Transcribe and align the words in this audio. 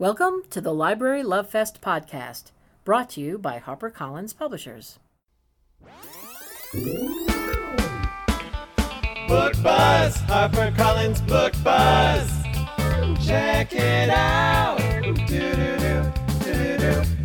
Welcome 0.00 0.44
to 0.48 0.62
the 0.62 0.72
Library 0.72 1.22
Love 1.22 1.50
Fest 1.50 1.82
podcast, 1.82 2.52
brought 2.86 3.10
to 3.10 3.20
you 3.20 3.36
by 3.36 3.58
HarperCollins 3.58 4.34
Publishers. 4.34 4.98
Book 9.28 9.52
Buzz, 9.62 10.16
HarperCollins 10.22 11.20
Book 11.28 11.52
Buzz. 11.62 12.30
Check 13.26 13.74
it 13.74 14.08
out. 14.08 14.78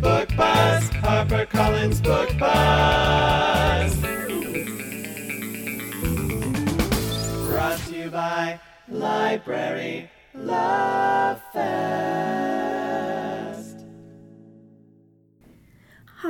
Book 0.02 0.28
Buzz, 0.36 0.90
HarperCollins 0.90 2.02
Book 2.02 2.38
Buzz. 2.38 3.96
Brought 7.48 7.78
to 7.88 7.96
you 7.96 8.10
by 8.10 8.60
Library 8.86 10.10
Love 10.34 11.40
Fest. 11.54 12.45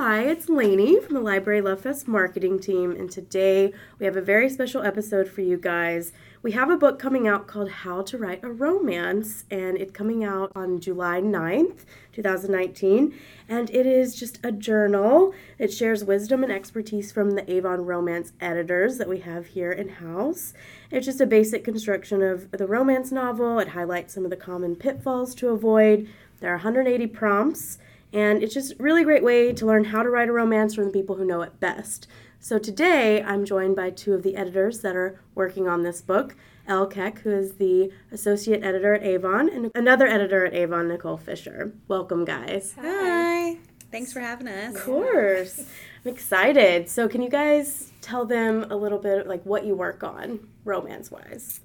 Hi, 0.08 0.20
it's 0.20 0.48
Lainey 0.48 1.00
from 1.00 1.14
the 1.14 1.20
Library 1.20 1.60
Love 1.60 1.80
Fest 1.80 2.06
marketing 2.06 2.60
team, 2.60 2.92
and 2.92 3.10
today 3.10 3.72
we 3.98 4.06
have 4.06 4.16
a 4.16 4.22
very 4.22 4.48
special 4.48 4.82
episode 4.82 5.28
for 5.28 5.40
you 5.40 5.56
guys. 5.56 6.12
We 6.44 6.52
have 6.52 6.70
a 6.70 6.76
book 6.76 7.00
coming 7.00 7.26
out 7.26 7.48
called 7.48 7.68
How 7.68 8.02
to 8.02 8.16
Write 8.16 8.44
a 8.44 8.48
Romance, 8.48 9.42
and 9.50 9.76
it's 9.76 9.90
coming 9.90 10.22
out 10.22 10.52
on 10.54 10.78
July 10.78 11.20
9th, 11.20 11.86
2019. 12.12 13.18
And 13.48 13.68
it 13.70 13.84
is 13.84 14.14
just 14.14 14.38
a 14.44 14.52
journal. 14.52 15.34
It 15.58 15.72
shares 15.72 16.04
wisdom 16.04 16.44
and 16.44 16.52
expertise 16.52 17.10
from 17.10 17.32
the 17.32 17.52
Avon 17.52 17.84
Romance 17.84 18.32
editors 18.40 18.98
that 18.98 19.08
we 19.08 19.18
have 19.18 19.46
here 19.46 19.72
in 19.72 19.88
house. 19.88 20.54
It's 20.92 21.06
just 21.06 21.20
a 21.20 21.26
basic 21.26 21.64
construction 21.64 22.22
of 22.22 22.52
the 22.52 22.68
romance 22.68 23.10
novel. 23.10 23.58
It 23.58 23.70
highlights 23.70 24.14
some 24.14 24.22
of 24.22 24.30
the 24.30 24.36
common 24.36 24.76
pitfalls 24.76 25.34
to 25.34 25.48
avoid. 25.48 26.08
There 26.38 26.50
are 26.50 26.58
180 26.58 27.08
prompts, 27.08 27.78
and 28.12 28.42
it's 28.42 28.54
just 28.54 28.72
a 28.72 28.82
really 28.82 29.04
great 29.04 29.22
way 29.22 29.52
to 29.52 29.66
learn 29.66 29.84
how 29.84 30.02
to 30.02 30.10
write 30.10 30.28
a 30.28 30.32
romance 30.32 30.74
from 30.74 30.86
the 30.86 30.92
people 30.92 31.16
who 31.16 31.24
know 31.24 31.42
it 31.42 31.60
best. 31.60 32.06
So 32.38 32.58
today 32.58 33.22
I'm 33.22 33.44
joined 33.44 33.76
by 33.76 33.90
two 33.90 34.14
of 34.14 34.22
the 34.22 34.36
editors 34.36 34.80
that 34.80 34.94
are 34.94 35.20
working 35.34 35.68
on 35.68 35.82
this 35.82 36.00
book. 36.00 36.36
Elle 36.68 36.86
Keck, 36.86 37.20
who 37.20 37.30
is 37.30 37.54
the 37.54 37.92
associate 38.10 38.64
editor 38.64 38.94
at 38.94 39.02
Avon, 39.02 39.48
and 39.48 39.70
another 39.74 40.06
editor 40.06 40.44
at 40.46 40.54
Avon, 40.54 40.88
Nicole 40.88 41.16
Fischer. 41.16 41.72
Welcome, 41.86 42.24
guys. 42.24 42.74
Hi. 42.80 43.58
Thanks 43.92 44.12
for 44.12 44.20
having 44.20 44.48
us. 44.48 44.74
Of 44.74 44.82
course. 44.82 45.64
I'm 46.04 46.12
excited. 46.12 46.88
So, 46.88 47.08
can 47.08 47.22
you 47.22 47.30
guys 47.30 47.92
tell 48.00 48.24
them 48.24 48.66
a 48.70 48.76
little 48.76 48.98
bit 48.98 49.26
like 49.28 49.44
what 49.44 49.64
you 49.64 49.74
work 49.74 50.02
on 50.02 50.48
romance 50.64 51.10
wise? 51.10 51.60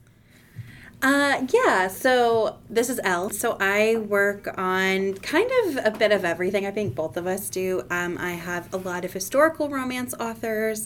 Uh, 1.04 1.48
yeah, 1.52 1.88
so 1.88 2.58
this 2.70 2.88
is 2.88 3.00
Elle. 3.04 3.32
So 3.32 3.58
I 3.60 3.96
work 3.96 4.48
on 4.56 5.16
kind 5.16 5.50
of 5.66 5.84
a 5.84 5.98
bit 5.98 6.12
of 6.12 6.24
everything. 6.24 6.68
I 6.68 6.72
think 6.72 6.94
both 6.94 7.18
of 7.18 7.26
us 7.26 7.50
do. 7.50 7.82
Um, 7.90 8.20
I 8.20 8.34
have 8.34 8.72
a 8.72 8.78
lot 8.78 9.04
of 9.04 9.12
historical 9.12 9.68
romance 9.68 10.14
authors. 10.20 10.86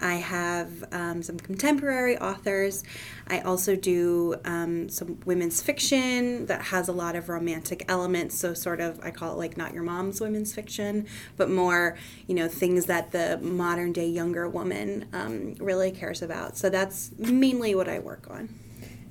I 0.00 0.14
have 0.14 0.84
um, 0.92 1.24
some 1.24 1.38
contemporary 1.40 2.16
authors. 2.18 2.84
I 3.26 3.40
also 3.40 3.74
do 3.74 4.36
um, 4.44 4.88
some 4.90 5.18
women's 5.24 5.60
fiction 5.60 6.46
that 6.46 6.66
has 6.66 6.86
a 6.86 6.92
lot 6.92 7.16
of 7.16 7.28
romantic 7.28 7.84
elements. 7.88 8.38
So, 8.38 8.54
sort 8.54 8.80
of, 8.80 9.00
I 9.02 9.10
call 9.10 9.32
it 9.32 9.38
like 9.38 9.56
not 9.56 9.74
your 9.74 9.82
mom's 9.82 10.20
women's 10.20 10.54
fiction, 10.54 11.08
but 11.36 11.50
more, 11.50 11.96
you 12.28 12.36
know, 12.36 12.46
things 12.46 12.86
that 12.86 13.10
the 13.10 13.38
modern 13.38 13.92
day 13.92 14.06
younger 14.06 14.48
woman 14.48 15.08
um, 15.12 15.54
really 15.58 15.90
cares 15.90 16.22
about. 16.22 16.56
So, 16.56 16.70
that's 16.70 17.10
mainly 17.18 17.74
what 17.74 17.88
I 17.88 17.98
work 17.98 18.28
on. 18.30 18.50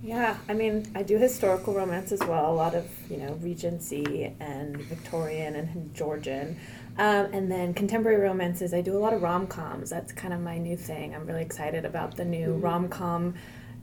Yeah, 0.03 0.37
I 0.47 0.53
mean, 0.53 0.85
I 0.95 1.03
do 1.03 1.17
historical 1.17 1.73
romance 1.73 2.11
as 2.11 2.19
well. 2.19 2.51
A 2.51 2.53
lot 2.53 2.75
of 2.75 2.85
you 3.09 3.17
know 3.17 3.33
Regency 3.41 4.33
and 4.39 4.77
Victorian 4.77 5.55
and 5.55 5.93
Georgian, 5.93 6.57
um, 6.97 7.27
and 7.33 7.51
then 7.51 7.73
contemporary 7.73 8.21
romances. 8.21 8.73
I 8.73 8.81
do 8.81 8.95
a 8.95 8.99
lot 8.99 9.13
of 9.13 9.21
rom 9.21 9.47
coms. 9.47 9.89
That's 9.89 10.11
kind 10.11 10.33
of 10.33 10.39
my 10.39 10.57
new 10.57 10.77
thing. 10.77 11.15
I'm 11.15 11.25
really 11.25 11.41
excited 11.41 11.83
about 11.83 12.15
the 12.15 12.25
new 12.25 12.49
mm-hmm. 12.49 12.61
rom 12.61 12.89
com 12.89 13.33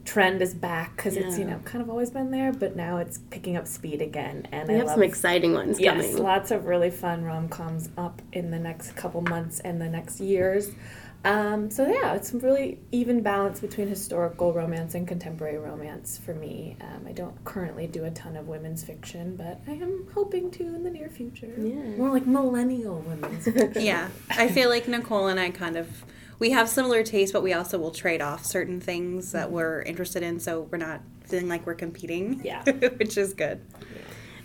trend 0.05 0.41
is 0.41 0.53
back 0.53 0.95
because 0.95 1.17
yeah. 1.17 1.23
it's 1.23 1.37
you 1.37 1.45
know 1.45 1.59
kind 1.65 1.81
of 1.81 1.89
always 1.89 2.11
been 2.11 2.31
there, 2.31 2.53
but 2.53 2.75
now 2.75 2.97
it's 2.97 3.17
picking 3.29 3.57
up 3.57 3.67
speed 3.67 4.01
again. 4.01 4.47
And 4.51 4.69
we 4.69 4.75
I 4.75 4.77
have 4.77 4.87
love, 4.87 4.95
some 4.95 5.03
exciting 5.03 5.53
ones 5.53 5.79
yes, 5.79 6.07
coming. 6.07 6.23
lots 6.23 6.51
of 6.51 6.65
really 6.65 6.91
fun 6.91 7.23
rom 7.23 7.49
coms 7.49 7.89
up 7.97 8.21
in 8.31 8.51
the 8.51 8.59
next 8.59 8.95
couple 8.95 9.21
months 9.21 9.59
and 9.59 9.81
the 9.81 9.89
next 9.89 10.21
years. 10.21 10.71
Um, 11.25 11.71
so 11.71 11.87
yeah, 11.87 12.13
it's 12.13 12.33
a 12.33 12.37
really 12.37 12.79
even 12.91 13.21
balance 13.21 13.59
between 13.59 13.87
historical 13.87 14.53
romance 14.53 14.93
and 14.93 15.07
contemporary 15.07 15.57
romance 15.57 16.19
for 16.23 16.35
me. 16.35 16.77
Um, 16.81 17.05
I 17.07 17.13
don't 17.13 17.43
currently 17.43 17.87
do 17.87 18.05
a 18.05 18.11
ton 18.11 18.37
of 18.37 18.47
women's 18.47 18.83
fiction, 18.83 19.35
but 19.35 19.59
I 19.67 19.71
am 19.71 20.07
hoping 20.13 20.51
to 20.51 20.63
in 20.63 20.83
the 20.83 20.91
near 20.91 21.09
future. 21.09 21.53
Yeah, 21.57 21.97
more 21.97 22.11
like 22.11 22.27
millennial 22.27 22.99
women's 22.99 23.45
fiction. 23.51 23.83
yeah, 23.83 24.09
I 24.29 24.47
feel 24.49 24.69
like 24.69 24.87
Nicole 24.87 25.27
and 25.27 25.39
I 25.39 25.49
kind 25.49 25.77
of 25.77 26.05
we 26.37 26.51
have 26.51 26.69
similar 26.69 27.01
tastes, 27.01 27.33
but 27.33 27.41
we 27.41 27.53
also 27.53 27.79
will 27.79 27.91
trade 27.91 28.21
off 28.21 28.45
certain 28.45 28.79
things 28.79 29.31
that 29.31 29.45
mm-hmm. 29.47 29.55
we're 29.55 29.81
interested 29.81 30.21
in, 30.21 30.39
so 30.39 30.61
we're 30.71 30.77
not 30.77 31.01
feeling 31.25 31.47
like 31.47 31.65
we're 31.65 31.75
competing. 31.75 32.41
Yeah, 32.43 32.63
which 32.97 33.17
is 33.17 33.33
good. 33.33 33.61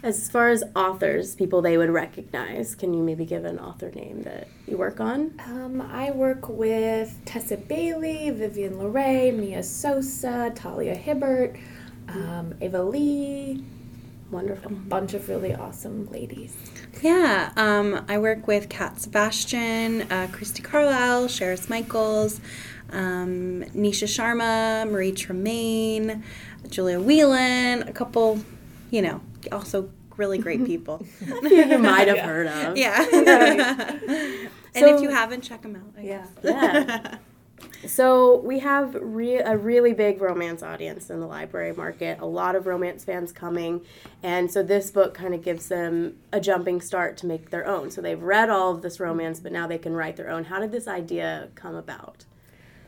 As 0.03 0.31
far 0.31 0.49
as 0.49 0.65
authors, 0.75 1.34
people 1.34 1.61
they 1.61 1.77
would 1.77 1.91
recognize, 1.91 2.75
can 2.75 2.94
you 2.94 3.03
maybe 3.03 3.27
give 3.27 3.44
an 3.44 3.59
author 3.59 3.91
name 3.91 4.22
that 4.22 4.49
you 4.66 4.78
work 4.78 4.99
on? 4.99 5.38
Um, 5.44 5.83
I 5.83 6.11
work 6.11 6.49
with 6.49 7.21
Tessa 7.27 7.59
Bailey, 7.59 8.31
Vivienne 8.31 8.77
Lorret, 8.77 9.37
Mia 9.37 9.62
Sosa, 9.62 10.53
Talia 10.55 10.94
Hibbert, 10.94 11.56
um, 12.09 12.55
Eva 12.62 12.83
Leigh. 12.83 13.62
Wonderful. 14.31 14.71
A 14.71 14.75
bunch 14.75 15.12
of 15.12 15.28
really 15.28 15.55
awesome 15.55 16.06
ladies. 16.10 16.56
Yeah, 17.03 17.53
um, 17.56 18.05
I 18.09 18.16
work 18.16 18.47
with 18.47 18.71
Cat 18.71 19.00
Sebastian, 19.00 20.03
uh, 20.10 20.28
Christy 20.33 20.62
Carlisle, 20.62 21.28
Charis 21.28 21.69
Michaels, 21.69 22.41
um, 22.91 23.65
Nisha 23.75 24.06
Sharma, 24.06 24.91
Marie 24.91 25.12
Tremayne, 25.12 26.22
Julia 26.69 27.00
Whelan, 27.00 27.83
a 27.83 27.93
couple, 27.93 28.41
you 28.91 29.03
know, 29.03 29.21
also 29.53 29.91
really 30.17 30.39
great 30.39 30.65
people. 30.73 31.05
you 31.43 31.78
might 31.78 32.09
have 32.09 32.17
yeah. 32.17 32.27
heard 32.27 32.47
of. 32.47 32.77
Yeah. 32.77 33.06
and 33.12 34.51
so, 34.75 34.95
if 34.95 35.03
you 35.03 35.11
haven't, 35.11 35.41
check 35.43 35.62
them 35.62 35.77
out. 35.77 35.95
I 35.99 36.03
yeah. 36.03 36.27
Yeah. 36.43 37.19
so 37.87 38.39
we 38.41 38.61
have 38.61 38.95
re- 38.95 39.41
a 39.41 39.56
really 39.56 39.93
big 39.93 40.21
romance 40.21 40.62
audience 40.62 41.11
in 41.11 41.21
the 41.21 41.27
library 41.27 41.73
market. 41.73 42.21
A 42.21 42.27
lot 42.27 42.55
of 42.55 42.67
romance 42.67 43.05
fans 43.05 43.33
coming, 43.33 43.81
and 44.23 44.51
so 44.51 44.62
this 44.62 44.91
book 44.91 45.15
kind 45.15 45.34
of 45.34 45.43
gives 45.43 45.69
them 45.69 46.19
a 46.33 46.41
jumping 46.41 46.81
start 46.81 47.17
to 47.19 47.27
make 47.27 47.51
their 47.51 47.67
own. 47.67 47.91
So 47.91 48.01
they've 48.01 48.22
read 48.22 48.51
all 48.51 48.72
of 48.72 48.83
this 48.83 49.01
romance, 49.01 49.41
but 49.41 49.53
now 49.53 49.67
they 49.67 49.78
can 49.78 49.95
write 49.95 50.17
their 50.17 50.31
own. 50.31 50.45
How 50.45 50.61
did 50.61 50.72
this 50.72 50.87
idea 50.87 51.49
come 51.55 51.75
about? 51.75 52.25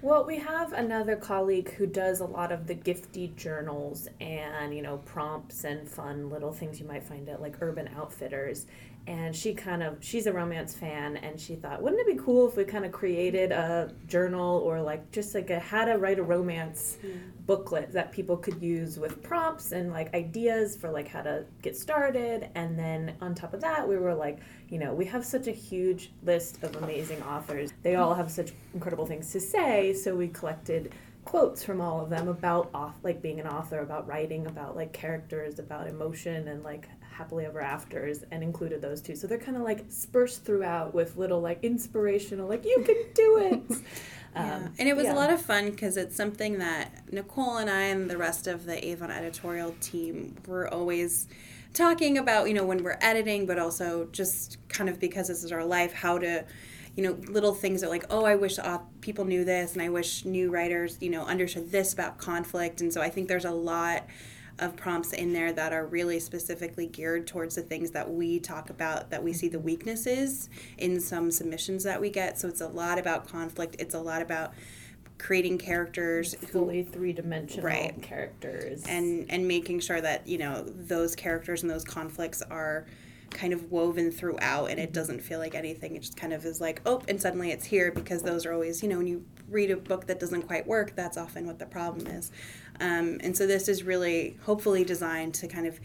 Well, 0.04 0.24
we 0.24 0.38
have 0.38 0.72
another 0.72 1.14
colleague 1.14 1.74
who 1.74 1.86
does 1.86 2.18
a 2.18 2.24
lot 2.24 2.50
of 2.50 2.66
the 2.66 2.74
gifty 2.74 3.36
journals 3.36 4.08
and, 4.20 4.74
you 4.74 4.82
know, 4.82 4.96
prompts 4.96 5.62
and 5.62 5.88
fun 5.88 6.28
little 6.28 6.52
things 6.52 6.80
you 6.80 6.86
might 6.88 7.04
find 7.04 7.28
at 7.28 7.40
like 7.40 7.62
Urban 7.62 7.88
Outfitters. 7.96 8.66
And 9.06 9.34
she 9.34 9.52
kind 9.52 9.82
of, 9.82 9.96
she's 10.00 10.26
a 10.26 10.32
romance 10.32 10.74
fan 10.74 11.16
and 11.16 11.40
she 11.40 11.56
thought, 11.56 11.82
wouldn't 11.82 12.00
it 12.00 12.16
be 12.16 12.22
cool 12.22 12.48
if 12.48 12.56
we 12.56 12.64
kind 12.64 12.84
of 12.84 12.92
created 12.92 13.50
a 13.50 13.92
journal 14.06 14.58
or 14.58 14.80
like 14.80 15.10
just 15.10 15.34
like 15.34 15.50
a 15.50 15.58
how 15.58 15.84
to 15.84 15.98
write 15.98 16.20
a 16.20 16.22
romance 16.22 16.98
mm. 17.04 17.18
booklet 17.46 17.92
that 17.92 18.12
people 18.12 18.36
could 18.36 18.62
use 18.62 18.98
with 18.98 19.20
prompts 19.22 19.72
and 19.72 19.90
like 19.90 20.14
ideas 20.14 20.76
for 20.76 20.90
like 20.90 21.08
how 21.08 21.22
to 21.22 21.44
get 21.62 21.76
started. 21.76 22.48
And 22.54 22.78
then 22.78 23.16
on 23.20 23.34
top 23.34 23.54
of 23.54 23.60
that, 23.62 23.88
we 23.88 23.96
were 23.96 24.14
like, 24.14 24.38
you 24.68 24.78
know, 24.78 24.94
we 24.94 25.04
have 25.06 25.24
such 25.24 25.48
a 25.48 25.52
huge 25.52 26.12
list 26.22 26.62
of 26.62 26.76
amazing 26.76 27.22
authors. 27.24 27.72
They 27.82 27.96
all 27.96 28.14
have 28.14 28.30
such 28.30 28.52
incredible 28.72 29.06
things 29.06 29.32
to 29.32 29.40
say, 29.40 29.92
so 29.94 30.14
we 30.14 30.28
collected 30.28 30.92
quotes 31.24 31.64
from 31.64 31.80
all 31.80 32.00
of 32.00 32.10
them 32.10 32.28
about 32.28 32.70
off 32.74 32.96
like 33.02 33.22
being 33.22 33.40
an 33.40 33.46
author, 33.46 33.80
about 33.80 34.06
writing, 34.06 34.46
about 34.46 34.76
like 34.76 34.92
characters, 34.92 35.58
about 35.58 35.86
emotion 35.86 36.48
and 36.48 36.62
like 36.62 36.88
happily 37.00 37.44
ever 37.44 37.60
afters 37.60 38.24
and 38.30 38.42
included 38.42 38.82
those 38.82 39.00
two. 39.00 39.14
So 39.14 39.26
they're 39.26 39.38
kind 39.38 39.56
of 39.56 39.62
like 39.62 39.88
dispersed 39.88 40.44
throughout 40.44 40.94
with 40.94 41.16
little 41.16 41.40
like 41.40 41.62
inspirational 41.62 42.48
like 42.48 42.64
you 42.64 42.82
can 42.84 42.96
do 43.14 43.38
it. 43.38 43.78
Yeah. 44.34 44.54
Um, 44.54 44.72
and 44.78 44.88
it 44.88 44.96
was 44.96 45.04
yeah. 45.04 45.12
a 45.12 45.16
lot 45.16 45.30
of 45.30 45.42
fun 45.42 45.70
because 45.70 45.98
it's 45.98 46.16
something 46.16 46.58
that 46.58 47.12
Nicole 47.12 47.58
and 47.58 47.68
I 47.68 47.82
and 47.82 48.08
the 48.08 48.16
rest 48.16 48.46
of 48.46 48.64
the 48.64 48.82
Avon 48.82 49.10
editorial 49.10 49.74
team 49.82 50.36
were 50.46 50.72
always 50.72 51.28
talking 51.74 52.16
about, 52.16 52.48
you 52.48 52.54
know, 52.54 52.64
when 52.64 52.82
we're 52.82 52.96
editing, 53.02 53.44
but 53.44 53.58
also 53.58 54.08
just 54.12 54.56
kind 54.68 54.88
of 54.88 54.98
because 54.98 55.28
this 55.28 55.44
is 55.44 55.52
our 55.52 55.64
life, 55.64 55.92
how 55.92 56.16
to, 56.16 56.46
you 56.96 57.02
know, 57.02 57.18
little 57.30 57.54
things 57.54 57.80
that 57.80 57.90
like, 57.90 58.04
oh, 58.10 58.24
I 58.24 58.36
wish 58.36 58.58
people 59.00 59.24
knew 59.24 59.44
this, 59.44 59.72
and 59.72 59.82
I 59.82 59.88
wish 59.88 60.24
new 60.24 60.50
writers, 60.50 60.98
you 61.00 61.10
know, 61.10 61.24
understood 61.24 61.70
this 61.70 61.92
about 61.92 62.18
conflict. 62.18 62.80
And 62.80 62.92
so 62.92 63.00
I 63.00 63.08
think 63.08 63.28
there's 63.28 63.46
a 63.46 63.50
lot 63.52 64.06
of 64.58 64.76
prompts 64.76 65.12
in 65.12 65.32
there 65.32 65.52
that 65.52 65.72
are 65.72 65.86
really 65.86 66.20
specifically 66.20 66.86
geared 66.86 67.26
towards 67.26 67.54
the 67.54 67.62
things 67.62 67.90
that 67.92 68.10
we 68.10 68.38
talk 68.38 68.68
about 68.70 69.10
that 69.10 69.22
we 69.22 69.32
see 69.32 69.48
the 69.48 69.56
mm-hmm. 69.56 69.66
weaknesses 69.66 70.50
in 70.78 71.00
some 71.00 71.30
submissions 71.30 71.84
that 71.84 72.00
we 72.00 72.10
get. 72.10 72.38
So 72.38 72.48
it's 72.48 72.60
a 72.60 72.68
lot 72.68 72.98
about 72.98 73.26
conflict. 73.26 73.76
It's 73.78 73.94
a 73.94 74.00
lot 74.00 74.20
about 74.20 74.52
creating 75.18 75.56
characters 75.56 76.34
fully 76.34 76.82
three 76.82 77.12
dimensional 77.12 77.64
Right. 77.64 78.00
characters. 78.02 78.84
and 78.86 79.26
and 79.30 79.46
making 79.46 79.80
sure 79.80 80.00
that 80.00 80.26
you 80.26 80.36
know 80.38 80.64
those 80.64 81.14
characters 81.14 81.62
and 81.62 81.70
those 81.70 81.84
conflicts 81.84 82.42
are 82.42 82.86
kind 83.34 83.52
of 83.52 83.70
woven 83.70 84.10
throughout 84.10 84.66
and 84.66 84.78
it 84.78 84.92
doesn't 84.92 85.20
feel 85.20 85.38
like 85.38 85.54
anything. 85.54 85.96
It 85.96 86.02
just 86.02 86.16
kind 86.16 86.32
of 86.32 86.44
is 86.44 86.60
like 86.60 86.80
oh 86.86 87.02
and 87.08 87.20
suddenly 87.20 87.50
it's 87.50 87.64
here 87.64 87.92
because 87.92 88.22
those 88.22 88.46
are 88.46 88.52
always 88.52 88.82
you 88.82 88.88
know 88.88 88.98
when 88.98 89.06
you 89.06 89.24
read 89.48 89.70
a 89.70 89.76
book 89.76 90.06
that 90.06 90.18
doesn't 90.18 90.42
quite 90.42 90.66
work 90.66 90.94
that's 90.96 91.16
often 91.16 91.46
what 91.46 91.58
the 91.58 91.66
problem 91.66 92.06
is. 92.06 92.30
Um, 92.80 93.18
and 93.20 93.36
so 93.36 93.46
this 93.46 93.68
is 93.68 93.82
really 93.82 94.36
hopefully 94.42 94.84
designed 94.84 95.34
to 95.34 95.46
kind 95.48 95.66
of 95.66 95.78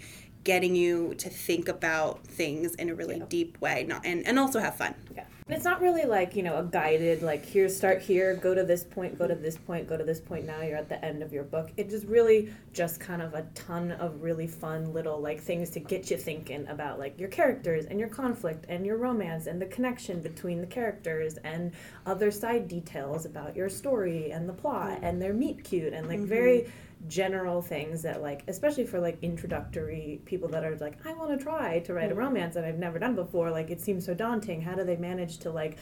getting 0.51 0.73
you 0.75 1.13
to 1.15 1.29
think 1.29 1.67
about 1.67 2.25
things 2.25 2.73
in 2.75 2.89
a 2.89 2.95
really 2.95 3.19
deep 3.27 3.59
way 3.59 3.85
not 3.87 4.01
and, 4.05 4.25
and 4.25 4.39
also 4.39 4.59
have 4.59 4.75
fun 4.75 4.95
Yeah. 5.13 5.25
And 5.47 5.55
it's 5.55 5.63
not 5.63 5.79
really 5.79 6.03
like, 6.03 6.35
you 6.35 6.43
know, 6.43 6.57
a 6.57 6.63
guided, 6.63 7.23
like, 7.23 7.45
here, 7.45 7.69
start 7.69 8.01
here, 8.01 8.35
go 8.35 8.53
to 8.53 8.65
this 8.65 8.83
point, 8.83 9.17
go 9.17 9.25
to 9.25 9.33
this 9.33 9.57
point, 9.57 9.87
go 9.87 9.95
to 9.95 10.03
this 10.03 10.19
point, 10.19 10.45
now 10.45 10.61
you're 10.61 10.75
at 10.75 10.89
the 10.89 11.03
end 11.03 11.23
of 11.23 11.31
your 11.31 11.45
book. 11.45 11.71
It 11.77 11.87
is 11.87 11.93
just 11.93 12.05
really 12.05 12.51
just 12.73 12.99
kind 12.99 13.21
of 13.21 13.33
a 13.33 13.43
ton 13.55 13.93
of 13.93 14.21
really 14.21 14.45
fun 14.45 14.91
little, 14.91 15.21
like, 15.21 15.39
things 15.39 15.69
to 15.69 15.79
get 15.79 16.11
you 16.11 16.17
thinking 16.17 16.67
about, 16.67 16.99
like, 16.99 17.17
your 17.17 17.29
characters 17.29 17.85
and 17.85 17.97
your 17.97 18.09
conflict 18.09 18.65
and 18.67 18.85
your 18.85 18.97
romance 18.97 19.47
and 19.47 19.61
the 19.61 19.67
connection 19.67 20.21
between 20.21 20.59
the 20.59 20.67
characters 20.67 21.37
and 21.45 21.71
other 22.05 22.29
side 22.29 22.67
details 22.67 23.25
about 23.25 23.55
your 23.55 23.69
story 23.69 24.31
and 24.31 24.49
the 24.49 24.53
plot 24.53 24.97
mm-hmm. 24.97 25.05
and 25.05 25.21
their 25.21 25.33
meet 25.33 25.63
cute 25.63 25.93
and, 25.93 26.09
like, 26.09 26.19
mm-hmm. 26.19 26.27
very 26.27 26.69
general 27.07 27.61
things 27.61 28.01
that 28.01 28.21
like 28.21 28.43
especially 28.47 28.85
for 28.85 28.99
like 28.99 29.17
introductory 29.21 30.19
people 30.25 30.49
that 30.49 30.63
are 30.63 30.75
like 30.77 30.97
i 31.05 31.13
want 31.13 31.29
to 31.29 31.41
try 31.41 31.79
to 31.79 31.93
write 31.93 32.05
a 32.05 32.07
mm-hmm. 32.09 32.19
romance 32.19 32.55
that 32.55 32.65
i've 32.65 32.79
never 32.79 32.97
done 32.97 33.13
before 33.13 33.51
like 33.51 33.69
it 33.69 33.81
seems 33.81 34.05
so 34.05 34.13
daunting. 34.13 34.61
How 34.61 34.75
do 34.75 34.83
they 34.83 34.95
manage 34.95 35.37
to 35.39 35.51
like 35.51 35.77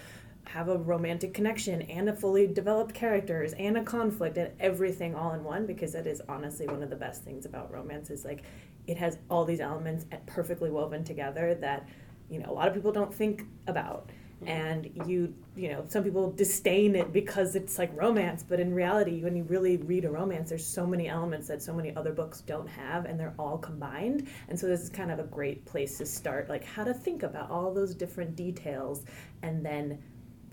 have 0.46 0.70
a 0.70 0.78
romantic 0.78 1.34
connection 1.34 1.82
and 1.84 2.08
a 2.08 2.16
fully 2.16 2.46
developed 2.46 2.94
characters 2.94 3.54
and 3.54 3.78
a 3.78 3.84
conflict 3.84 4.38
and 4.38 4.52
everything 4.60 5.16
all 5.16 5.34
in 5.34 5.44
one? 5.44 5.66
Because 5.66 5.94
that 5.94 6.06
is 6.06 6.22
honestly 6.30 6.68
one 6.68 6.84
of 6.84 6.90
the 6.90 6.96
best 6.96 7.24
things 7.24 7.46
about 7.46 7.72
romance 7.72 8.10
is 8.10 8.26
like 8.26 8.44
it 8.88 8.98
has 8.98 9.18
all 9.30 9.46
these 9.46 9.60
elements 9.60 10.06
perfectly 10.28 10.70
woven 10.70 11.04
together 11.04 11.56
that 11.56 11.88
you 12.30 12.40
know 12.40 12.50
a 12.50 12.54
lot 12.54 12.68
of 12.68 12.74
people 12.74 12.92
don't 12.92 13.14
think 13.14 13.44
about 13.68 14.10
Mm-hmm. 14.46 14.62
and 14.62 15.08
you 15.08 15.34
you 15.56 15.70
know 15.70 15.86
some 15.88 16.04
people 16.04 16.32
disdain 16.32 16.96
it 16.96 17.12
because 17.14 17.56
it's 17.56 17.78
like 17.78 17.92
romance 17.96 18.44
but 18.48 18.60
in 18.60 18.74
reality 18.74 19.24
when 19.24 19.36
you 19.36 19.44
really 19.44 19.78
read 19.78 20.06
a 20.06 20.10
romance 20.10 20.50
there's 20.50 20.66
so 20.66 20.86
many 20.86 21.08
elements 21.08 21.48
that 21.48 21.62
so 21.62 21.74
many 21.74 21.96
other 21.96 22.12
books 22.12 22.42
don't 22.42 22.68
have 22.68 23.06
and 23.06 23.20
they're 23.20 23.34
all 23.38 23.58
combined. 23.58 24.28
And 24.50 24.60
so 24.60 24.68
this 24.68 24.82
is 24.82 24.90
kind 24.90 25.12
of 25.12 25.20
a 25.20 25.24
great 25.24 25.66
place 25.66 25.98
to 25.98 26.06
start 26.06 26.50
like 26.50 26.64
how 26.64 26.84
to 26.84 26.94
think 26.94 27.24
about 27.24 27.50
all 27.50 27.74
those 27.74 27.96
different 27.96 28.36
details 28.36 29.04
and 29.42 29.66
then 29.66 30.02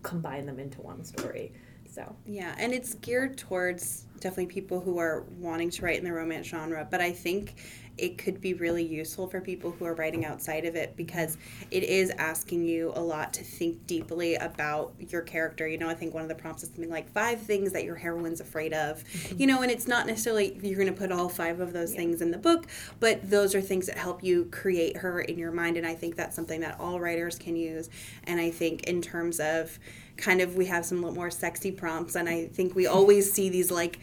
combine 0.02 0.46
them 0.46 0.58
into 0.58 0.80
one 0.80 1.04
story. 1.04 1.52
So 1.88 2.14
Yeah, 2.26 2.54
and 2.58 2.72
it's 2.72 2.94
geared 2.94 3.36
towards 3.36 4.06
definitely 4.22 4.46
people 4.46 4.80
who 4.80 4.98
are 4.98 5.24
wanting 5.38 5.70
to 5.70 5.84
write 5.84 5.98
in 5.98 6.04
the 6.04 6.12
romance 6.12 6.46
genre, 6.46 6.86
but 6.90 7.00
I 7.00 7.12
think 7.12 7.54
it 7.98 8.16
could 8.16 8.40
be 8.40 8.54
really 8.54 8.84
useful 8.84 9.28
for 9.28 9.40
people 9.40 9.70
who 9.70 9.84
are 9.84 9.94
writing 9.94 10.24
outside 10.24 10.64
of 10.64 10.74
it 10.74 10.96
because 10.96 11.36
it 11.70 11.82
is 11.82 12.10
asking 12.16 12.64
you 12.64 12.92
a 12.94 13.00
lot 13.00 13.34
to 13.34 13.44
think 13.44 13.86
deeply 13.86 14.34
about 14.36 14.94
your 14.98 15.20
character. 15.20 15.69
You 15.69 15.76
know, 15.76 15.88
I 15.88 15.94
think 15.94 16.14
one 16.14 16.22
of 16.22 16.28
the 16.28 16.34
prompts 16.34 16.62
is 16.62 16.70
something 16.70 16.90
like 16.90 17.10
five 17.10 17.40
things 17.40 17.72
that 17.72 17.84
your 17.84 17.96
heroine's 17.96 18.40
afraid 18.40 18.72
of. 18.72 19.04
Mm-hmm. 19.04 19.40
You 19.40 19.46
know, 19.46 19.62
and 19.62 19.70
it's 19.70 19.86
not 19.86 20.06
necessarily 20.06 20.58
you're 20.62 20.78
going 20.78 20.92
to 20.92 20.98
put 20.98 21.12
all 21.12 21.28
five 21.28 21.60
of 21.60 21.72
those 21.72 21.94
things 21.94 22.22
in 22.22 22.30
the 22.30 22.38
book, 22.38 22.66
but 22.98 23.28
those 23.28 23.54
are 23.54 23.60
things 23.60 23.86
that 23.86 23.98
help 23.98 24.25
you 24.25 24.46
create 24.46 24.96
her 24.96 25.20
in 25.20 25.38
your 25.38 25.52
mind 25.52 25.76
and 25.76 25.86
I 25.86 25.94
think 25.94 26.16
that's 26.16 26.34
something 26.34 26.60
that 26.60 26.80
all 26.80 26.98
writers 26.98 27.38
can 27.38 27.56
use. 27.56 27.90
And 28.25 28.40
I 28.40 28.50
think 28.50 28.84
in 28.84 29.02
terms 29.02 29.38
of 29.38 29.78
kind 30.16 30.40
of 30.40 30.56
we 30.56 30.66
have 30.66 30.84
some 30.84 30.98
more 30.98 31.30
sexy 31.30 31.72
prompts 31.72 32.14
and 32.14 32.28
i 32.28 32.46
think 32.46 32.75
we 32.75 32.86
always 32.98 33.32
see 33.32 33.48
these 33.48 33.70
like 33.70 33.98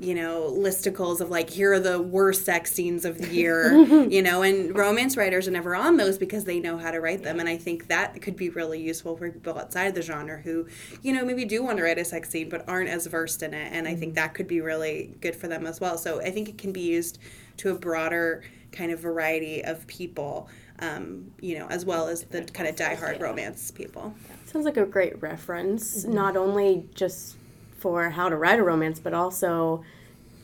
you 0.00 0.14
know 0.14 0.50
listicles 0.56 1.20
of 1.20 1.30
like 1.30 1.50
here 1.50 1.74
are 1.74 1.80
the 1.80 2.00
worst 2.00 2.44
sex 2.44 2.72
scenes 2.72 3.04
of 3.04 3.18
the 3.18 3.28
year 3.28 3.76
you 4.08 4.22
know 4.22 4.42
and 4.42 4.76
romance 4.76 5.16
writers 5.16 5.46
are 5.46 5.50
never 5.50 5.76
on 5.76 5.96
those 5.98 6.16
because 6.16 6.44
they 6.44 6.58
know 6.58 6.78
how 6.78 6.90
to 6.90 7.00
write 7.00 7.22
them 7.22 7.38
and 7.38 7.48
i 7.48 7.56
think 7.56 7.88
that 7.88 8.20
could 8.22 8.36
be 8.36 8.48
really 8.48 8.80
useful 8.80 9.16
for 9.16 9.30
people 9.30 9.58
outside 9.58 9.94
the 9.94 10.02
genre 10.02 10.40
who 10.40 10.66
you 11.02 11.12
know 11.12 11.24
maybe 11.24 11.44
do 11.44 11.62
want 11.62 11.76
to 11.76 11.82
write 11.82 11.98
a 11.98 12.04
sex 12.04 12.30
scene 12.30 12.48
but 12.48 12.66
aren't 12.66 12.88
as 12.88 13.06
versed 13.06 13.42
in 13.42 13.52
it 13.52 13.72
and 13.72 13.86
i 13.86 13.94
think 13.94 14.14
that 14.14 14.32
could 14.32 14.48
be 14.48 14.60
really 14.60 15.14
good 15.20 15.36
for 15.36 15.48
them 15.48 15.66
as 15.66 15.80
well. 15.80 15.98
So 15.98 16.20
i 16.20 16.30
think 16.30 16.48
it 16.48 16.56
can 16.56 16.72
be 16.72 16.80
used 16.80 17.18
to 17.58 17.70
a 17.70 17.74
broader 17.74 18.42
kind 18.72 18.90
of 18.90 19.00
variety 19.00 19.62
of 19.62 19.86
people 19.86 20.48
um, 20.78 21.30
you 21.40 21.58
know 21.58 21.66
as 21.66 21.84
well 21.84 22.08
as 22.08 22.22
the 22.24 22.42
kind 22.44 22.68
of 22.68 22.74
diehard 22.74 23.20
romance 23.20 23.70
people. 23.70 24.14
Sounds 24.46 24.64
like 24.64 24.78
a 24.78 24.86
great 24.86 25.20
reference, 25.22 26.04
not 26.04 26.36
only 26.36 26.88
just 26.94 27.36
for 27.80 28.10
how 28.10 28.28
to 28.28 28.36
write 28.36 28.58
a 28.58 28.62
romance, 28.62 29.00
but 29.00 29.14
also 29.14 29.82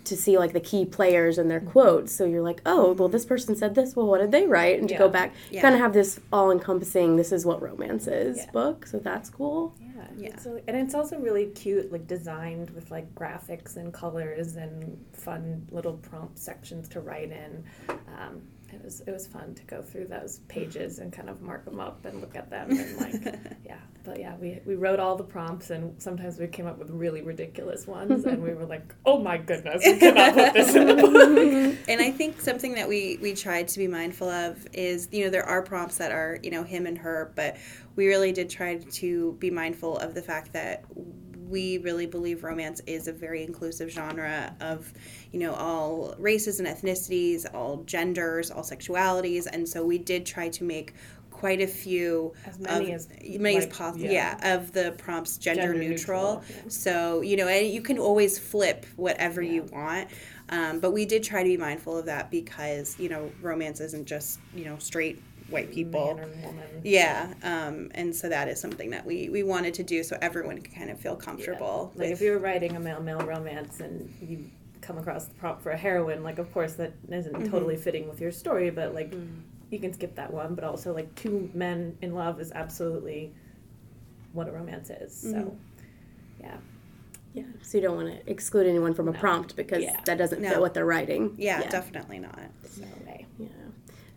to 0.05 0.17
see 0.17 0.39
like 0.39 0.53
the 0.53 0.61
key 0.61 0.85
players 0.85 1.37
and 1.37 1.51
their 1.51 1.61
quotes. 1.61 2.13
So 2.13 2.25
you're 2.25 2.43
like, 2.43 2.61
oh, 2.65 2.93
well, 2.93 3.09
this 3.09 3.25
person 3.27 3.57
said 3.57 3.75
this. 3.75 3.97
Well, 3.97 4.07
what 4.07 4.19
did 4.21 4.31
they 4.31 4.47
write? 4.47 4.79
And 4.79 4.89
to 4.89 4.97
go 4.97 5.09
back, 5.09 5.35
Yeah. 5.51 5.61
kind 5.63 5.75
of 5.75 5.81
have 5.81 5.93
this 5.93 6.21
all 6.33 6.53
encompassing. 6.53 7.17
This 7.17 7.33
is 7.33 7.45
what 7.45 7.61
romance 7.61 8.07
is 8.07 8.37
Yeah. 8.39 8.51
book. 8.53 8.87
So 8.87 8.99
that's 9.01 9.29
cool. 9.31 9.75
Yeah, 9.81 10.07
Yeah. 10.17 10.29
It's 10.29 10.47
really- 10.47 10.63
and 10.69 10.77
it's 10.77 10.95
also 10.95 11.19
really 11.19 11.47
cute, 11.47 11.91
like 11.91 12.07
designed 12.07 12.71
with 12.71 12.91
like 12.93 13.13
graphics 13.17 13.77
and 13.77 13.93
colors 13.93 14.55
and 14.55 14.97
fun 15.13 15.67
little 15.73 15.95
prompt 15.95 16.39
sections 16.39 16.89
to 16.91 17.01
write 17.01 17.33
in. 17.33 17.65
Um, 17.89 18.43
it 18.73 18.83
was 18.85 19.01
it 19.01 19.11
was 19.11 19.27
fun 19.27 19.55
to 19.55 19.65
go 19.65 19.83
through 19.83 20.07
those 20.07 20.39
pages 20.47 20.99
and 21.01 21.13
kind 21.13 21.29
of 21.31 21.41
mark 21.43 21.65
them 21.65 21.81
up 21.81 22.05
and 22.05 22.21
look 22.21 22.37
at 22.37 22.49
them 22.51 22.71
and 22.71 22.97
like 22.99 23.39
yeah. 23.65 23.77
But 24.07 24.21
yeah, 24.21 24.37
we 24.41 24.61
we 24.65 24.77
wrote 24.77 25.01
all 25.01 25.17
the 25.17 25.25
prompts 25.25 25.71
and 25.71 26.01
sometimes 26.01 26.39
we 26.39 26.47
came 26.47 26.67
up 26.67 26.79
with 26.79 26.91
really 26.91 27.23
ridiculous 27.23 27.87
ones 27.87 28.25
and 28.27 28.43
we 28.43 28.55
were 28.55 28.65
like, 28.65 28.95
oh 29.05 29.19
my 29.19 29.37
goodness, 29.37 29.83
we 29.85 29.99
cannot 29.99 30.35
put 30.35 30.55
this 30.55 30.75
in 30.75 30.87
the 30.87 30.95
book. 30.95 31.79
and 31.89 32.01
I 32.01 32.13
think 32.13 32.41
something 32.41 32.75
that 32.75 32.89
we 32.89 33.19
we 33.21 33.35
tried 33.35 33.69
to 33.69 33.79
be 33.79 33.89
mindful 33.89 34.31
of 34.31 34.67
is 34.73 35.09
you 35.11 35.25
know 35.25 35.31
there 35.31 35.45
are 35.45 35.61
prompts 35.61 35.99
that 35.99 36.13
are 36.13 36.39
you 36.43 36.51
know 36.51 36.63
him 36.63 36.87
and 36.87 36.97
her, 36.99 37.33
but 37.35 37.57
we 37.97 38.07
really 38.07 38.31
did 38.31 38.49
try 38.49 38.77
to 38.77 39.33
be 39.41 39.51
mindful 39.51 39.99
of 39.99 40.15
the 40.15 40.23
fact 40.23 40.53
that 40.53 40.85
we 41.49 41.79
really 41.79 42.07
believe 42.07 42.43
romance 42.43 42.81
is 42.87 43.07
a 43.09 43.13
very 43.13 43.45
inclusive 43.45 43.91
genre 43.91 44.55
of 44.61 44.93
you 45.33 45.39
know 45.41 45.55
all 45.55 46.15
races 46.19 46.61
and 46.61 46.69
ethnicities, 46.69 47.47
all 47.55 47.83
genders, 47.85 48.51
all 48.51 48.63
sexualities, 48.63 49.47
and 49.53 49.69
so 49.69 49.85
we 49.85 49.99
did 49.99 50.27
try 50.27 50.49
to 50.49 50.65
make 50.65 50.95
quite 51.41 51.61
a 51.61 51.67
few 51.67 52.33
As 52.47 52.59
many 52.59 52.93
of, 52.93 52.95
as, 52.97 53.09
many 53.39 53.57
as 53.59 53.67
possible 53.67 54.05
yeah. 54.07 54.39
yeah. 54.41 54.55
of 54.57 54.73
the 54.73 54.93
prompts 54.99 55.37
gender, 55.37 55.63
Gender 55.63 55.79
neutral, 55.79 56.37
neutral, 56.37 56.45
yeah. 56.65 56.69
so 56.69 57.21
you 57.21 57.37
know 57.37 57.47
and 57.47 57.67
you 57.69 57.83
can 57.83 57.99
always 57.99 58.39
flip 58.39 58.87
whatever 58.97 59.43
you 59.43 59.63
want 59.65 60.09
um, 60.49 60.81
but 60.81 60.93
we 60.93 61.05
did 61.05 61.23
try 61.23 61.43
to 61.43 61.49
be 61.49 61.57
mindful 61.59 61.99
of 61.99 62.07
that 62.07 62.31
because 62.31 62.99
you 62.99 63.09
know 63.11 63.31
romance 63.43 63.81
isn't 63.81 64.07
just 64.07 64.41
you 64.55 64.65
know 64.65 64.79
straight 64.79 65.23
white 65.51 65.71
people 65.71 66.15
woman. 66.15 66.81
yeah 66.83 67.33
um, 67.43 67.91
and 67.95 68.17
so 68.17 68.29
that 68.31 68.49
is 68.49 68.59
something 68.59 68.91
that 68.91 69.05
we 69.05 69.29
we 69.29 69.43
wanted 69.43 69.75
to 69.75 69.83
do 69.83 70.03
so 70.03 70.17
everyone 70.23 70.59
can 70.61 70.75
kind 70.75 70.91
of 70.91 70.99
feel 70.99 71.17
comfortable 71.17 71.93
Like 71.97 72.09
with- 72.09 72.13
if 72.13 72.21
you 72.23 72.31
were 72.33 72.39
writing 72.39 72.77
a 72.77 72.81
male 72.81 73.03
male 73.03 73.21
romance 73.21 73.81
and 73.81 74.13
you 74.23 74.51
come 74.81 74.99
across 74.99 75.25
the 75.27 75.35
prompt 75.35 75.63
for 75.63 75.71
a 75.73 75.77
heroine, 75.77 76.23
like 76.23 76.39
of 76.39 76.53
course 76.53 76.75
that 76.75 76.93
isn't 77.11 77.35
Mm-hmm. 77.35 77.51
totally 77.51 77.77
fitting 77.77 78.09
with 78.09 78.21
your 78.21 78.31
story, 78.31 78.71
but 78.71 78.95
like 78.95 79.11
Mm. 79.11 79.41
You 79.71 79.79
can 79.79 79.93
skip 79.93 80.15
that 80.17 80.33
one. 80.33 80.55
But 80.55 80.65
also 80.65 80.95
like 80.95 81.15
two 81.15 81.51
men 81.55 81.97
in 82.03 82.15
love 82.15 82.41
is 82.41 82.53
absolutely 82.53 83.33
what 84.33 84.49
a 84.49 84.53
romance 84.53 84.91
is. 84.91 85.15
So 85.15 85.29
Mm-hmm. 85.29 85.57
yeah. 86.41 86.57
Yeah. 87.35 87.45
So 87.63 87.77
you 87.79 87.83
don't 87.83 87.97
want 87.97 88.09
to 88.09 88.31
exclude 88.31 88.67
anyone 88.67 88.95
from 88.95 89.09
a 89.09 89.13
No. 89.13 89.19
prompt 89.19 89.57
because 89.57 89.83
Yeah. 89.83 90.01
that 90.07 90.17
doesn't 90.19 90.41
No. 90.41 90.49
fit 90.51 90.61
what 90.61 90.73
they're 90.75 90.87
writing. 90.87 91.35
yeah, 91.37 91.67
definitely 91.69 92.19
not 92.19 92.39
No 92.79 92.87
way. 93.07 93.27
Yeah. 93.39 93.49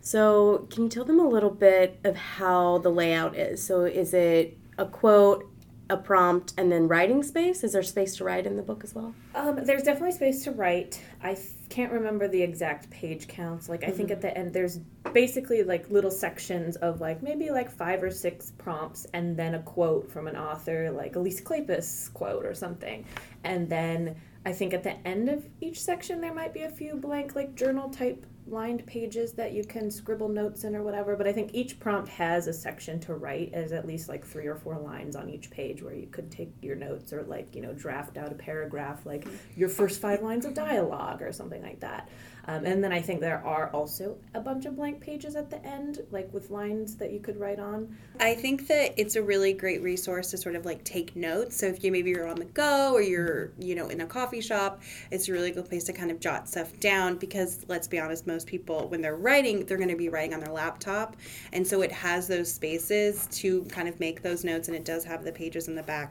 So, 0.02 0.66
can 0.70 0.84
you 0.84 0.88
tell 0.88 1.04
them 1.04 1.20
a 1.20 1.28
little 1.28 1.50
bit 1.50 1.98
of 2.04 2.16
how 2.16 2.78
the 2.78 2.88
layout 2.88 3.36
is? 3.36 3.62
So, 3.62 3.84
is 3.84 4.14
it 4.14 4.56
a 4.78 4.86
quote, 4.86 5.49
a 5.90 5.96
prompt, 5.96 6.54
and 6.56 6.70
then 6.72 6.88
writing 6.88 7.22
space? 7.22 7.62
Is 7.64 7.72
there 7.72 7.82
space 7.82 8.16
to 8.16 8.24
write 8.24 8.46
in 8.46 8.56
the 8.56 8.62
book 8.62 8.84
as 8.84 8.94
well? 8.94 9.12
Um, 9.34 9.64
there's 9.64 9.82
definitely 9.82 10.12
space 10.12 10.44
to 10.44 10.52
write. 10.52 11.02
I 11.22 11.36
can't 11.68 11.92
remember 11.92 12.28
the 12.28 12.40
exact 12.40 12.88
page 12.90 13.28
counts. 13.28 13.68
Like 13.68 13.84
I 13.84 13.90
think 13.90 14.10
at 14.10 14.20
the 14.20 14.36
end 14.36 14.52
there's 14.52 14.78
basically 15.12 15.62
like 15.62 15.90
little 15.90 16.10
sections 16.10 16.76
of 16.76 17.00
like 17.00 17.22
maybe 17.22 17.50
like 17.50 17.70
five 17.70 18.02
or 18.02 18.10
six 18.10 18.52
prompts 18.56 19.06
and 19.12 19.36
then 19.36 19.54
a 19.54 19.62
quote 19.62 20.10
from 20.10 20.26
an 20.26 20.36
author, 20.36 20.90
like 20.90 21.16
a 21.16 21.18
Lisa 21.18 21.42
Kleypas 21.42 22.12
quote 22.14 22.46
or 22.46 22.54
something. 22.54 23.04
And 23.44 23.68
then 23.68 24.16
I 24.46 24.52
think 24.52 24.72
at 24.72 24.82
the 24.82 24.96
end 25.06 25.28
of 25.28 25.44
each 25.60 25.80
section 25.82 26.20
there 26.20 26.34
might 26.34 26.54
be 26.54 26.62
a 26.62 26.70
few 26.70 26.94
blank 26.94 27.34
like 27.34 27.54
journal 27.54 27.90
type 27.90 28.24
lined 28.46 28.84
pages 28.86 29.32
that 29.32 29.52
you 29.52 29.64
can 29.64 29.90
scribble 29.90 30.28
notes 30.28 30.64
in 30.64 30.74
or 30.74 30.82
whatever. 30.82 31.16
But 31.16 31.26
I 31.26 31.32
think 31.32 31.50
each 31.54 31.78
prompt 31.78 32.08
has 32.08 32.46
a 32.46 32.52
section 32.52 32.98
to 33.00 33.14
write 33.14 33.52
as 33.52 33.72
at 33.72 33.86
least 33.86 34.08
like 34.08 34.26
three 34.26 34.46
or 34.46 34.56
four 34.56 34.78
lines 34.78 35.16
on 35.16 35.28
each 35.28 35.50
page 35.50 35.82
where 35.82 35.94
you 35.94 36.06
could 36.06 36.30
take 36.30 36.52
your 36.62 36.76
notes 36.76 37.12
or 37.12 37.22
like, 37.22 37.54
you 37.54 37.62
know, 37.62 37.72
draft 37.72 38.16
out 38.16 38.32
a 38.32 38.34
paragraph 38.34 39.06
like 39.06 39.26
your 39.56 39.68
first 39.68 40.00
five 40.00 40.22
lines 40.22 40.44
of 40.44 40.54
dialogue 40.54 41.22
or 41.22 41.32
something 41.32 41.62
like 41.62 41.80
that. 41.80 42.08
Um, 42.46 42.64
and 42.64 42.82
then 42.82 42.92
I 42.92 43.00
think 43.00 43.20
there 43.20 43.44
are 43.44 43.68
also 43.68 44.16
a 44.34 44.40
bunch 44.40 44.64
of 44.66 44.76
blank 44.76 45.00
pages 45.00 45.36
at 45.36 45.50
the 45.50 45.64
end, 45.64 46.00
like 46.10 46.32
with 46.32 46.50
lines 46.50 46.96
that 46.96 47.12
you 47.12 47.20
could 47.20 47.38
write 47.38 47.60
on. 47.60 47.96
I 48.18 48.34
think 48.34 48.66
that 48.68 48.94
it's 48.96 49.16
a 49.16 49.22
really 49.22 49.52
great 49.52 49.82
resource 49.82 50.30
to 50.30 50.36
sort 50.36 50.56
of 50.56 50.64
like 50.64 50.82
take 50.82 51.14
notes. 51.14 51.56
So 51.58 51.66
if 51.66 51.84
you 51.84 51.92
maybe 51.92 52.10
you're 52.10 52.26
on 52.26 52.36
the 52.36 52.46
go 52.46 52.92
or 52.94 53.02
you're, 53.02 53.52
you 53.58 53.74
know, 53.74 53.88
in 53.88 54.00
a 54.00 54.06
coffee 54.06 54.40
shop, 54.40 54.80
it's 55.10 55.28
a 55.28 55.32
really 55.32 55.50
good 55.50 55.68
place 55.68 55.84
to 55.84 55.92
kind 55.92 56.10
of 56.10 56.18
jot 56.18 56.48
stuff 56.48 56.78
down 56.80 57.16
because 57.16 57.64
let's 57.68 57.86
be 57.86 58.00
honest, 58.00 58.26
most 58.32 58.46
people 58.46 58.88
when 58.88 59.00
they're 59.02 59.16
writing, 59.28 59.66
they're 59.66 59.82
going 59.84 59.88
to 59.96 60.02
be 60.06 60.08
writing 60.08 60.34
on 60.34 60.40
their 60.40 60.52
laptop. 60.52 61.16
And 61.52 61.66
so 61.66 61.82
it 61.82 61.92
has 61.92 62.26
those 62.28 62.52
spaces 62.52 63.26
to 63.40 63.64
kind 63.64 63.88
of 63.88 63.98
make 64.00 64.22
those 64.22 64.44
notes 64.44 64.68
and 64.68 64.76
it 64.76 64.84
does 64.84 65.04
have 65.04 65.24
the 65.24 65.32
pages 65.32 65.68
in 65.68 65.74
the 65.74 65.82
back 65.82 66.10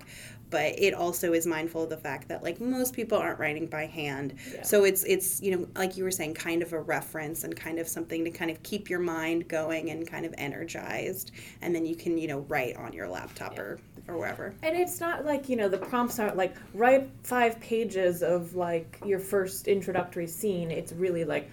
but 0.51 0.73
it 0.79 0.95
also 0.95 1.33
is 1.33 1.45
mindful 1.45 1.83
of 1.83 1.89
the 1.89 1.97
fact 1.97 2.27
that 2.27 2.41
like 2.41 2.59
most 2.59 2.91
people 2.95 3.15
aren't 3.17 3.39
writing 3.39 3.67
by 3.67 3.85
hand 3.85 4.33
Yeah. 4.51 4.63
so 4.63 4.83
it's 4.83 5.03
it's 5.03 5.39
you 5.41 5.51
know 5.55 5.67
like 5.75 5.95
you 5.95 6.03
were 6.03 6.09
saying 6.19 6.33
kind 6.33 6.63
of 6.63 6.73
a 6.73 6.81
reference 6.81 7.43
and 7.43 7.55
kind 7.55 7.77
of 7.77 7.87
something 7.87 8.23
to 8.25 8.31
kind 8.31 8.49
of 8.49 8.61
keep 8.63 8.89
your 8.89 8.99
mind 8.99 9.47
going 9.47 9.91
and 9.91 10.09
kind 10.09 10.25
of 10.25 10.33
energized 10.39 11.31
and 11.61 11.75
then 11.75 11.85
you 11.85 11.95
can 11.95 12.17
you 12.17 12.27
know 12.27 12.39
write 12.49 12.75
on 12.77 12.93
your 12.93 13.07
laptop 13.07 13.59
or 13.59 13.79
or 14.07 14.17
wherever 14.17 14.53
And 14.63 14.75
it's 14.75 14.99
not 14.99 15.23
like, 15.23 15.49
you 15.49 15.55
know, 15.55 15.69
the 15.69 15.77
prompts 15.77 16.17
aren't 16.17 16.35
like 16.35 16.55
write 16.73 17.07
five 17.23 17.59
pages 17.59 18.23
of 18.23 18.55
like 18.55 18.99
your 19.05 19.19
first 19.19 19.67
introductory 19.67 20.25
scene. 20.25 20.71
It's 20.71 20.93
really 20.93 21.25
like 21.25 21.47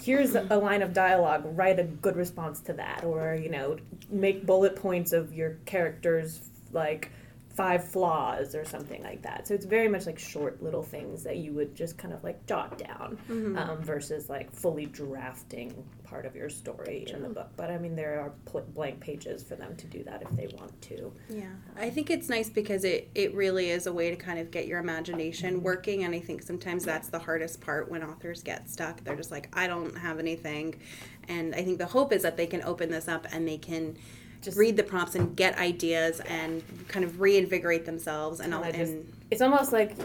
here's 0.00 0.34
a 0.34 0.56
line 0.56 0.82
of 0.82 0.92
dialogue, 0.92 1.42
write 1.56 1.78
a 1.78 1.84
good 1.84 2.16
response 2.16 2.60
to 2.60 2.72
that 2.74 3.04
or, 3.04 3.34
you 3.34 3.50
know, 3.50 3.76
make 4.10 4.46
bullet 4.46 4.76
points 4.76 5.12
of 5.12 5.34
your 5.34 5.58
character's 5.66 6.40
like 6.72 7.10
five 7.54 7.84
flaws 7.84 8.54
or 8.54 8.64
something 8.64 9.02
like 9.02 9.22
that. 9.22 9.46
So 9.46 9.54
it's 9.54 9.66
very 9.66 9.88
much 9.88 10.06
like 10.06 10.18
short 10.18 10.62
little 10.62 10.82
things 10.82 11.24
that 11.24 11.38
you 11.38 11.52
would 11.52 11.74
just 11.74 11.98
kind 11.98 12.14
of 12.14 12.22
like 12.22 12.46
jot 12.46 12.78
down 12.78 13.18
um, 13.28 13.82
versus 13.82 14.28
like 14.28 14.52
fully 14.52 14.86
drafting 14.86 15.84
part 16.04 16.26
of 16.26 16.34
your 16.34 16.48
story 16.48 17.06
in 17.08 17.22
the 17.22 17.28
book. 17.28 17.50
But 17.56 17.70
I 17.70 17.78
mean, 17.78 17.96
there 17.96 18.20
are 18.20 18.32
pl- 18.44 18.66
blank 18.74 19.00
pages 19.00 19.42
for 19.42 19.56
them 19.56 19.76
to 19.76 19.86
do 19.86 20.02
that 20.04 20.22
if 20.22 20.30
they 20.30 20.46
want 20.58 20.80
to. 20.82 21.12
Yeah, 21.28 21.50
I 21.76 21.90
think 21.90 22.08
it's 22.10 22.28
nice 22.28 22.48
because 22.48 22.84
it 22.84 23.10
it 23.14 23.34
really 23.34 23.70
is 23.70 23.86
a 23.86 23.92
way 23.92 24.10
to 24.10 24.16
kind 24.16 24.38
of 24.38 24.50
get 24.50 24.66
your 24.66 24.78
imagination 24.78 25.62
working, 25.62 26.04
and 26.04 26.14
I 26.14 26.20
think 26.20 26.42
sometimes 26.42 26.84
that's 26.84 27.08
the 27.08 27.18
hardest 27.18 27.60
part 27.60 27.90
when 27.90 28.02
authors 28.02 28.42
get 28.42 28.70
stuck. 28.70 29.02
They're 29.02 29.16
just 29.16 29.30
like, 29.32 29.48
I 29.52 29.66
don't 29.66 29.96
have 29.98 30.18
anything, 30.18 30.76
and 31.28 31.54
I 31.54 31.62
think 31.62 31.78
the 31.78 31.86
hope 31.86 32.12
is 32.12 32.22
that 32.22 32.36
they 32.36 32.46
can 32.46 32.62
open 32.62 32.90
this 32.90 33.08
up 33.08 33.26
and 33.32 33.46
they 33.46 33.58
can. 33.58 33.96
Just 34.42 34.56
read 34.56 34.76
the 34.76 34.82
prompts 34.82 35.14
and 35.14 35.36
get 35.36 35.58
ideas 35.58 36.20
and 36.20 36.62
kind 36.88 37.04
of 37.04 37.20
reinvigorate 37.20 37.84
themselves 37.84 38.40
and, 38.40 38.54
all, 38.54 38.64
I 38.64 38.72
just- 38.72 38.92
and 38.92 39.12
it's 39.30 39.42
almost 39.42 39.72
like 39.72 39.96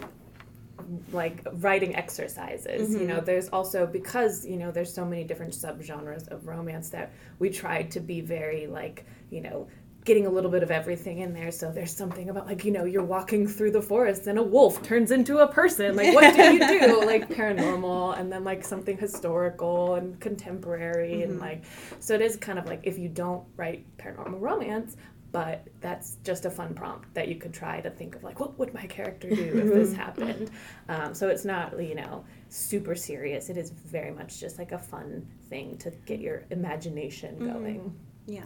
like 1.12 1.42
writing 1.54 1.96
exercises 1.96 2.94
you 2.94 3.08
know 3.08 3.16
mm-hmm. 3.16 3.26
there's 3.26 3.50
also 3.50 3.88
because 3.88 4.46
you 4.46 4.56
know 4.58 4.70
there's 4.72 4.94
so 4.94 5.04
many 5.04 5.24
different 5.24 5.52
subgenres 5.52 6.28
of 6.28 6.46
romance 6.46 6.90
that 6.90 7.12
we 7.40 7.50
tried 7.50 7.90
to 7.90 8.00
be 8.00 8.22
very 8.22 8.68
like 8.68 9.06
you 9.32 9.42
know 9.42 9.68
getting 10.06 10.28
a 10.28 10.30
little 10.30 10.52
bit 10.52 10.62
of 10.64 10.72
everything 10.72 11.20
in 11.20 11.34
there. 11.34 11.52
So 11.52 11.72
there's 11.72 11.94
something 11.94 12.30
about 12.30 12.46
like 12.46 12.64
you 12.64 12.72
know 12.72 12.86
you're 12.86 13.04
walking 13.04 13.48
through 13.48 13.72
the 13.72 13.82
forest 13.82 14.28
and 14.28 14.40
a 14.40 14.44
wolf 14.44 14.82
turns 14.84 15.12
into 15.12 15.40
a 15.40 15.48
person. 15.48 15.96
Like 15.96 16.14
what 16.14 16.36
do 16.36 16.44
you 16.44 16.60
do? 16.60 17.02
Like 17.06 17.30
paranormal 17.30 18.20
and 18.20 18.32
then 18.32 18.44
like 18.44 18.64
something 18.64 18.98
historical 18.98 19.96
and 19.96 20.20
contemporary 20.20 21.24
and 21.24 21.40
like 21.40 21.64
so 22.00 22.14
it 22.14 22.22
is 22.22 22.36
kind 22.36 22.58
of 22.58 22.66
like 22.66 22.82
if 22.84 22.98
you 22.98 23.10
don't 23.10 23.46
write 23.58 23.86
paranormal 23.98 24.40
romance 24.40 24.98
but 25.32 25.68
that's 25.82 26.16
just 26.24 26.46
a 26.46 26.50
fun 26.50 26.74
prompt 26.74 27.14
that 27.14 27.28
you 27.28 27.36
could 27.36 27.54
try 27.54 27.82
to 27.82 27.90
think 27.90 28.16
of 28.16 28.24
like 28.24 28.40
what 28.40 28.58
would 28.58 28.74
my 28.74 28.86
character 28.86 29.30
do 29.30 29.36
if 29.36 29.66
this 29.74 29.94
happened? 30.06 30.50
Um, 30.88 31.14
so 31.14 31.28
it's 31.28 31.44
not 31.46 31.82
you 31.82 31.96
know 31.96 32.24
super 32.50 32.96
serious. 32.96 33.50
It 33.50 33.58
is 33.58 33.70
very 33.70 34.12
much 34.12 34.40
just 34.40 34.58
like 34.58 34.72
a 34.72 34.80
fun 34.80 35.28
thing 35.50 35.78
to 35.80 35.92
get 36.06 36.20
your 36.20 36.46
imagination 36.52 37.38
going. 37.52 37.94
Yeah. 38.28 38.46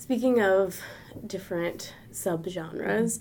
Speaking 0.00 0.40
of 0.40 0.80
different 1.26 1.92
subgenres, 2.10 3.20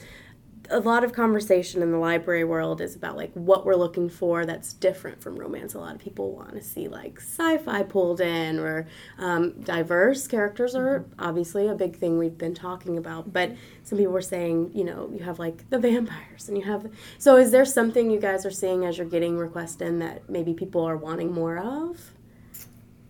a 0.70 0.80
lot 0.80 1.04
of 1.04 1.12
conversation 1.12 1.82
in 1.82 1.92
the 1.92 1.98
library 1.98 2.46
world 2.46 2.80
is 2.80 2.96
about 2.96 3.18
like 3.18 3.34
what 3.34 3.66
we're 3.66 3.76
looking 3.76 4.08
for 4.08 4.46
that's 4.46 4.72
different 4.72 5.22
from 5.22 5.36
romance. 5.36 5.74
A 5.74 5.80
lot 5.80 5.94
of 5.94 6.00
people 6.00 6.32
want 6.32 6.54
to 6.54 6.62
see 6.62 6.88
like 6.88 7.20
sci-fi 7.20 7.84
pulled 7.84 8.22
in 8.22 8.60
or 8.60 8.88
um, 9.18 9.60
diverse 9.62 10.26
characters 10.26 10.74
are 10.74 11.04
obviously 11.20 11.68
a 11.68 11.76
big 11.76 11.98
thing 11.98 12.18
we've 12.18 12.38
been 12.38 12.56
talking 12.56 12.98
about. 12.98 13.34
But 13.34 13.58
some 13.84 13.98
people 13.98 14.14
were 14.14 14.22
saying, 14.22 14.72
you 14.74 14.86
know, 14.86 15.10
you 15.12 15.20
have 15.26 15.38
like 15.38 15.70
the 15.70 15.80
vampires 15.80 16.48
and 16.48 16.58
you 16.58 16.64
have. 16.64 16.90
So 17.18 17.36
is 17.36 17.52
there 17.52 17.66
something 17.66 18.10
you 18.10 18.22
guys 18.22 18.46
are 18.46 18.52
seeing 18.52 18.86
as 18.86 18.98
you're 18.98 19.06
getting 19.06 19.38
requests 19.38 19.82
in 19.82 20.00
that 20.00 20.30
maybe 20.30 20.54
people 20.54 20.86
are 20.86 20.96
wanting 20.96 21.34
more 21.34 21.58
of? 21.58 22.14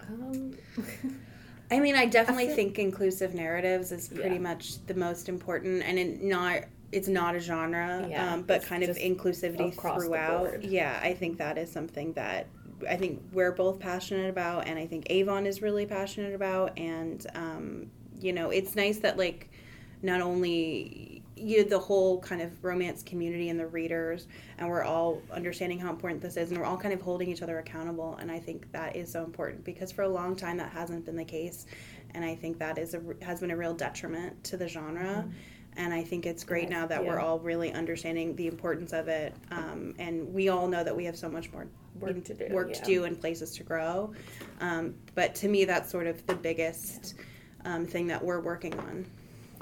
um, 0.10 0.56
I 1.72 1.80
mean, 1.80 1.96
I 1.96 2.06
definitely 2.06 2.48
feel- 2.48 2.56
think 2.56 2.80
inclusive 2.80 3.34
narratives 3.34 3.92
is 3.92 4.08
pretty 4.10 4.36
Yeah. 4.36 4.42
much 4.42 4.86
the 4.88 4.94
most 4.96 5.30
important, 5.30 5.84
and 5.84 5.98
it 6.00 6.22
not 6.24 6.64
it's 6.92 7.08
not 7.08 7.36
a 7.36 7.40
genre, 7.40 8.08
Yeah, 8.10 8.34
um, 8.34 8.42
but 8.42 8.64
kind 8.64 8.82
of 8.82 8.98
inclusivity 8.98 9.72
throughout. 9.76 10.64
Yeah, 10.64 11.00
I 11.04 11.14
think 11.14 11.38
that 11.38 11.60
is 11.60 11.72
something 11.72 12.14
that 12.14 12.48
I 12.90 12.96
think 12.96 13.22
we're 13.32 13.52
both 13.52 13.80
passionate 13.80 14.28
about, 14.30 14.68
and 14.68 14.80
I 14.80 14.88
think 14.88 15.06
Avon 15.12 15.46
is 15.46 15.62
really 15.62 15.86
passionate 15.86 16.34
about, 16.34 16.76
and 16.80 17.24
um, 17.36 17.92
you 18.20 18.34
know, 18.34 18.50
it's 18.50 18.76
nice 18.76 18.98
that 19.00 19.18
like 19.18 19.50
not 20.02 20.22
only 20.22 21.09
you 21.40 21.64
the 21.64 21.80
whole 21.80 22.20
kind 22.20 22.42
of 22.42 22.64
romance 22.64 23.04
community 23.04 23.50
and 23.50 23.60
the 23.60 23.68
readers 23.68 24.28
and 24.58 24.68
we're 24.68 24.84
all 24.84 25.22
understanding 25.32 25.80
how 25.80 25.90
important 25.90 26.22
this 26.22 26.38
is 26.38 26.50
and 26.50 26.60
we're 26.60 26.66
all 26.66 26.78
kind 26.78 26.94
of 26.94 27.02
holding 27.02 27.30
each 27.30 27.42
other 27.42 27.60
accountable 27.60 28.18
and 28.22 28.32
i 28.32 28.40
think 28.40 28.72
that 28.72 28.96
is 28.96 29.12
so 29.12 29.24
important 29.24 29.64
because 29.64 29.92
for 29.92 30.04
a 30.04 30.10
long 30.10 30.36
time 30.36 30.58
that 30.58 30.72
hasn't 30.72 31.06
been 31.06 31.16
the 31.16 31.26
case 31.26 31.66
and 32.14 32.24
i 32.26 32.36
think 32.36 32.58
that 32.60 32.78
is 32.78 32.94
a 32.94 33.02
has 33.22 33.40
been 33.40 33.52
a 33.52 33.58
real 33.58 33.74
detriment 33.74 34.44
to 34.44 34.58
the 34.58 34.68
genre 34.68 35.26
and 35.78 35.94
i 35.94 36.04
think 36.04 36.26
it's 36.26 36.44
great 36.44 36.68
I- 36.68 36.70
now 36.70 36.86
that 36.88 37.04
we're 37.04 37.20
all 37.20 37.40
really 37.40 37.72
understanding 37.72 38.36
the 38.36 38.48
importance 38.48 38.92
of 38.94 39.08
it 39.08 39.34
um, 39.52 39.96
and 40.00 40.34
we 40.34 40.50
all 40.50 40.68
know 40.68 40.84
that 40.84 40.96
we 40.96 41.06
have 41.06 41.18
so 41.18 41.30
much 41.30 41.52
more 41.52 41.68
Work 42.00 42.24
to 42.26 42.34
do, 42.34 42.48
work 42.54 42.72
to 42.74 42.82
do 42.86 43.04
and 43.06 43.20
places 43.20 43.52
to 43.56 43.64
grow 43.64 44.14
um, 44.62 44.96
but 45.16 45.36
to 45.36 45.48
me 45.48 45.66
that's 45.66 45.92
sort 45.92 46.08
of 46.08 46.26
the 46.28 46.36
biggest 46.36 47.16
um, 47.66 47.86
thing 47.86 48.08
that 48.08 48.24
we're 48.24 48.40
working 48.40 48.78
on 48.80 49.06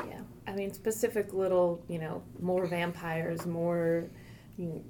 yeah 0.06 0.22
i 0.48 0.54
mean 0.54 0.74
specific 0.74 1.34
little 1.34 1.84
you 1.88 2.00
know 2.00 2.22
more 2.40 2.66
vampires 2.66 3.46
more 3.46 4.10
you 4.58 4.84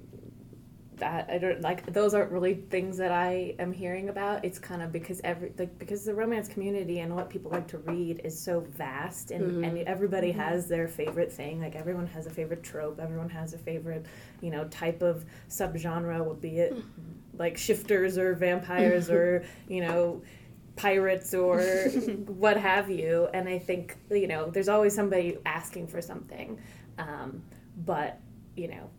that 0.98 1.28
I 1.30 1.38
don't 1.38 1.60
like 1.60 1.92
those 1.92 2.14
aren't 2.14 2.30
really 2.30 2.54
things 2.54 2.96
that 2.98 3.12
I 3.12 3.54
am 3.58 3.72
hearing 3.72 4.08
about. 4.08 4.44
It's 4.44 4.58
kind 4.58 4.82
of 4.82 4.92
because 4.92 5.20
every 5.24 5.52
like 5.58 5.78
because 5.78 6.04
the 6.04 6.14
romance 6.14 6.48
community 6.48 7.00
and 7.00 7.14
what 7.14 7.30
people 7.30 7.50
like 7.50 7.68
to 7.68 7.78
read 7.78 8.20
is 8.24 8.38
so 8.38 8.60
vast 8.60 9.30
and, 9.30 9.64
and 9.64 9.76
mm-hmm. 9.76 9.84
everybody 9.86 10.30
mm-hmm. 10.30 10.40
has 10.40 10.68
their 10.68 10.88
favorite 10.88 11.32
thing. 11.32 11.60
Like 11.60 11.74
everyone 11.74 12.06
has 12.08 12.26
a 12.26 12.30
favorite 12.30 12.62
trope, 12.62 13.00
everyone 13.00 13.30
has 13.30 13.54
a 13.54 13.58
favorite, 13.58 14.06
you 14.40 14.50
know, 14.50 14.64
type 14.68 15.02
of 15.02 15.24
subgenre, 15.48 16.40
be 16.40 16.58
it 16.58 16.74
mm-hmm. 16.74 17.38
like 17.38 17.56
shifters 17.56 18.18
or 18.18 18.34
vampires 18.34 19.10
or, 19.10 19.44
you 19.68 19.80
know, 19.80 20.22
pirates 20.78 21.34
or 21.34 21.60
what 22.26 22.56
have 22.56 22.88
you. 22.90 23.28
And 23.34 23.48
I 23.48 23.58
think, 23.58 23.96
you 24.10 24.28
know, 24.28 24.50
there's 24.50 24.68
always 24.68 24.94
somebody 24.94 25.36
asking 25.44 25.88
for 25.88 26.00
something. 26.00 26.58
Um, 26.98 27.42
but, 27.84 28.18
you 28.56 28.68
know, 28.68 28.90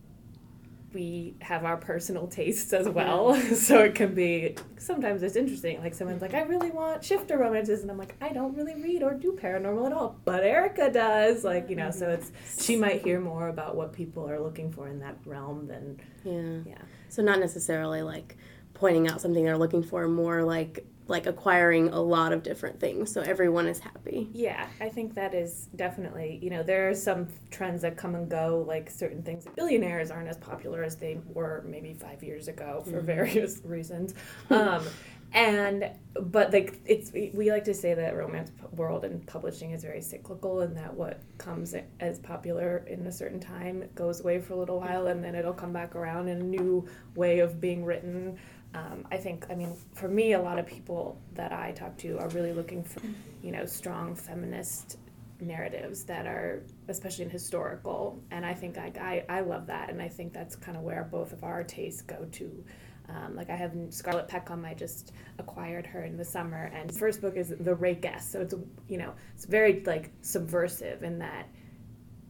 we 0.93 1.36
have 1.41 1.65
our 1.65 1.77
personal 1.77 2.27
tastes 2.27 2.74
as 2.74 2.88
well. 2.89 3.36
so 3.55 3.79
it 3.79 3.95
can 3.95 4.13
be 4.13 4.55
sometimes 4.77 5.24
it's 5.24 5.36
interesting. 5.36 5.79
Like 5.81 5.93
someone's 5.93 6.21
like, 6.21 6.33
I 6.33 6.41
really 6.41 6.71
want 6.71 7.03
shifter 7.03 7.38
romances 7.38 7.81
and 7.81 7.91
I'm 7.91 7.98
like, 7.98 8.15
I 8.21 8.29
don't 8.29 8.55
really 8.55 8.75
read 8.75 9.03
or 9.03 9.13
do 9.13 9.38
paranormal 9.41 9.86
at 9.88 9.93
all. 9.93 10.19
But 10.25 10.43
Erica 10.43 10.91
does. 10.91 11.43
Like, 11.43 11.69
you 11.69 11.75
know, 11.75 11.91
so 11.91 12.09
it's 12.09 12.31
she 12.62 12.75
might 12.75 13.03
hear 13.03 13.19
more 13.19 13.50
about 13.50 13.75
what 13.75 13.93
people 13.93 14.29
are 14.29 14.39
looking 14.39 14.71
for 14.71 14.88
in 14.88 15.00
that 15.00 15.17
realm 15.25 15.67
than 15.67 16.00
Yeah. 16.24 16.71
yeah. 16.71 16.81
So 17.09 17.21
not 17.21 17.39
necessarily 17.39 18.01
like 18.01 18.38
pointing 18.74 19.07
out 19.07 19.21
something 19.21 19.43
they're 19.43 19.57
looking 19.57 19.83
for, 19.83 20.07
more 20.07 20.43
like 20.43 20.86
like 21.09 21.25
acquiring 21.25 21.89
a 21.89 21.99
lot 21.99 22.31
of 22.31 22.43
different 22.43 22.79
things 22.79 23.11
so 23.11 23.21
everyone 23.21 23.67
is 23.67 23.79
happy. 23.79 24.29
Yeah, 24.33 24.67
I 24.79 24.89
think 24.89 25.15
that 25.15 25.33
is 25.33 25.67
definitely, 25.75 26.39
you 26.41 26.49
know, 26.49 26.63
there 26.63 26.89
are 26.89 26.95
some 26.95 27.27
trends 27.49 27.81
that 27.81 27.97
come 27.97 28.15
and 28.15 28.29
go, 28.29 28.63
like 28.67 28.89
certain 28.89 29.23
things. 29.23 29.45
Billionaires 29.55 30.11
aren't 30.11 30.27
as 30.27 30.37
popular 30.37 30.83
as 30.83 30.95
they 30.95 31.19
were 31.33 31.63
maybe 31.67 31.93
five 31.93 32.23
years 32.23 32.47
ago 32.47 32.83
for 32.89 33.01
various 33.01 33.61
reasons. 33.63 34.13
Um, 34.49 34.85
and, 35.31 35.91
but 36.19 36.51
like, 36.51 36.79
it's, 36.85 37.11
we 37.11 37.51
like 37.51 37.63
to 37.65 37.73
say 37.73 37.93
that 37.93 38.15
romance 38.15 38.51
world 38.75 39.05
and 39.05 39.25
publishing 39.27 39.71
is 39.71 39.83
very 39.83 40.01
cyclical 40.01 40.61
and 40.61 40.75
that 40.75 40.93
what 40.93 41.21
comes 41.37 41.75
as 41.99 42.19
popular 42.19 42.83
in 42.87 43.05
a 43.05 43.11
certain 43.11 43.39
time 43.39 43.87
goes 43.93 44.21
away 44.21 44.39
for 44.39 44.53
a 44.53 44.57
little 44.57 44.79
while 44.79 45.07
and 45.07 45.23
then 45.23 45.35
it'll 45.35 45.53
come 45.53 45.71
back 45.71 45.95
around 45.95 46.27
in 46.27 46.39
a 46.39 46.43
new 46.43 46.87
way 47.15 47.39
of 47.39 47.61
being 47.61 47.85
written. 47.85 48.37
Um, 48.73 49.05
I 49.11 49.17
think, 49.17 49.45
I 49.49 49.55
mean, 49.55 49.75
for 49.95 50.07
me, 50.07 50.33
a 50.33 50.41
lot 50.41 50.59
of 50.59 50.67
people 50.67 51.19
that 51.33 51.51
I 51.51 51.71
talk 51.71 51.97
to 51.99 52.19
are 52.19 52.29
really 52.29 52.53
looking 52.53 52.83
for, 52.83 53.01
you 53.41 53.51
know, 53.51 53.65
strong 53.65 54.15
feminist 54.15 54.97
narratives 55.39 56.03
that 56.03 56.27
are, 56.27 56.63
especially 56.88 57.25
in 57.25 57.31
historical. 57.31 58.21
And 58.29 58.45
I 58.45 58.53
think 58.53 58.77
I, 58.77 59.25
I, 59.29 59.38
I 59.38 59.39
love 59.41 59.65
that. 59.67 59.89
And 59.89 60.01
I 60.01 60.07
think 60.07 60.33
that's 60.33 60.55
kind 60.55 60.77
of 60.77 60.83
where 60.83 61.03
both 61.03 61.33
of 61.33 61.43
our 61.43 61.63
tastes 61.63 62.01
go 62.01 62.27
to. 62.33 62.63
Um, 63.09 63.35
like 63.35 63.49
I 63.49 63.55
have 63.55 63.73
Scarlett 63.89 64.27
Peckham. 64.27 64.65
I 64.65 64.73
just 64.73 65.13
acquired 65.39 65.85
her 65.88 66.03
in 66.03 66.15
the 66.15 66.25
summer, 66.25 66.71
and 66.73 66.95
first 66.95 67.21
book 67.21 67.35
is 67.35 67.49
The 67.49 67.75
Rakess. 67.75 68.21
So 68.21 68.41
it's 68.41 68.53
you 68.88 68.97
know 68.97 69.13
it's 69.33 69.45
very 69.45 69.83
like 69.85 70.11
subversive 70.21 71.03
in 71.03 71.17
that 71.19 71.47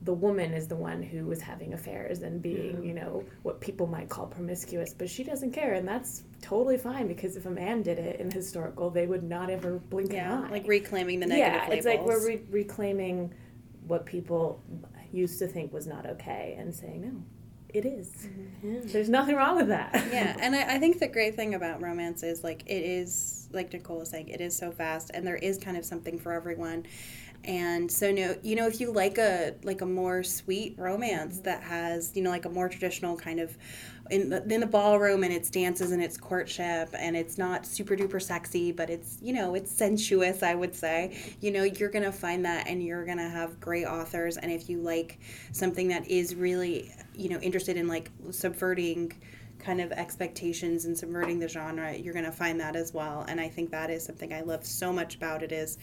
the 0.04 0.14
woman 0.14 0.54
is 0.54 0.68
the 0.68 0.76
one 0.78 1.04
who 1.04 1.26
was 1.26 1.42
having 1.42 1.74
affairs 1.74 2.22
and 2.22 2.42
being 2.42 2.84
you 2.84 2.94
know 2.94 3.24
what 3.44 3.60
people 3.60 3.86
might 3.88 4.08
call 4.10 4.28
promiscuous, 4.28 4.94
but 4.94 5.10
she 5.10 5.24
doesn't 5.24 5.52
care, 5.52 5.74
and 5.74 5.88
that's 5.88 6.24
totally 6.42 6.78
fine 6.78 7.08
because 7.08 7.36
if 7.36 7.46
a 7.46 7.50
man 7.50 7.82
did 7.82 8.00
it 8.00 8.20
in 8.20 8.32
historical, 8.32 8.90
they 8.90 9.08
would 9.08 9.24
not 9.24 9.50
ever 9.50 9.80
blink 9.90 10.14
Yeah, 10.14 10.38
an 10.40 10.44
eye. 10.46 10.50
like 10.52 10.68
reclaiming 10.68 11.20
the 11.20 11.26
negative 11.28 11.54
yeah, 11.54 11.62
labels. 11.70 11.78
it's 11.78 11.86
like 11.86 12.06
we're 12.06 12.26
re- 12.26 12.42
reclaiming 12.50 13.34
what 13.88 14.06
people 14.06 14.64
used 15.12 15.40
to 15.40 15.48
think 15.48 15.74
was 15.74 15.88
not 15.88 16.06
okay 16.06 16.56
and 16.58 16.74
saying 16.74 17.02
no, 17.02 17.24
it 17.74 17.86
is. 17.86 18.28
Mm-hmm. 18.64 18.88
There's 18.88 19.10
nothing 19.10 19.36
wrong 19.36 19.56
with 19.58 19.68
that. 19.68 19.92
yeah, 20.14 20.38
and 20.42 20.56
I, 20.56 20.76
I 20.76 20.80
think 20.80 21.00
the 21.00 21.08
great 21.08 21.36
thing 21.36 21.56
about 21.56 21.82
romance 21.82 22.24
is 22.24 22.44
like 22.44 22.64
it 22.68 22.84
is 22.84 23.48
like 23.52 23.74
Nicole 23.74 24.00
was 24.00 24.10
saying, 24.10 24.30
it 24.30 24.40
is 24.42 24.56
so 24.56 24.72
fast, 24.72 25.12
and 25.14 25.26
there 25.28 25.36
is 25.36 25.58
kind 25.58 25.76
of 25.76 25.84
something 25.84 26.18
for 26.20 26.32
everyone. 26.32 26.86
And 27.46 27.90
so, 27.90 28.12
no, 28.12 28.36
you 28.44 28.56
know, 28.56 28.68
if 28.68 28.82
you 28.82 28.92
like 28.92 29.18
a 29.18 29.56
like 29.64 29.82
a 29.82 29.86
more 29.86 30.24
sweet 30.24 30.76
romance 30.78 31.40
that 31.42 31.64
has, 31.64 32.12
you 32.16 32.22
know, 32.22 32.30
like 32.30 32.46
a 32.46 32.50
more 32.50 32.68
traditional 32.68 33.16
kind 33.16 33.40
of 33.40 33.58
in 34.12 34.30
the, 34.30 34.44
in 34.54 34.60
the 34.60 34.68
ballroom 34.68 35.24
and 35.24 35.32
it's 35.32 35.50
dances 35.50 35.92
and 35.92 36.04
it's 36.04 36.18
courtship 36.18 36.90
and 36.98 37.16
it's 37.16 37.38
not 37.38 37.66
super 37.66 37.96
duper 37.96 38.22
sexy, 38.22 38.72
but 38.72 38.90
it's 38.90 39.18
you 39.22 39.34
know 39.34 39.56
it's 39.56 39.72
sensuous. 39.72 40.44
I 40.44 40.54
would 40.54 40.76
say, 40.76 41.18
you 41.40 41.52
know, 41.52 41.64
you're 41.64 41.90
gonna 41.90 42.12
find 42.12 42.44
that 42.46 42.68
and 42.68 42.84
you're 42.84 43.06
gonna 43.06 43.30
have 43.30 43.60
great 43.60 43.86
authors. 43.86 44.38
And 44.38 44.52
if 44.52 44.70
you 44.70 44.82
like 44.82 45.20
something 45.54 45.88
that 45.90 46.08
is 46.10 46.36
really, 46.36 46.92
you 47.16 47.30
know, 47.30 47.40
interested 47.40 47.78
in 47.78 47.88
like 47.88 48.12
subverting 48.32 49.14
kind 49.60 49.82
of 49.82 49.92
expectations 49.92 50.86
and 50.86 50.98
subverting 50.98 51.38
the 51.38 51.48
genre 51.48 51.94
you're 51.94 52.14
going 52.14 52.26
to 52.26 52.32
find 52.32 52.60
that 52.60 52.78
as 52.78 52.94
well 52.94 53.26
and 53.28 53.42
i 53.42 53.50
think 53.50 53.70
that 53.72 53.90
is 53.90 54.04
something 54.06 54.34
i 54.34 54.42
love 54.42 54.66
so 54.66 54.92
much 54.92 55.16
about 55.16 55.44
it 55.44 55.52
is 55.52 55.78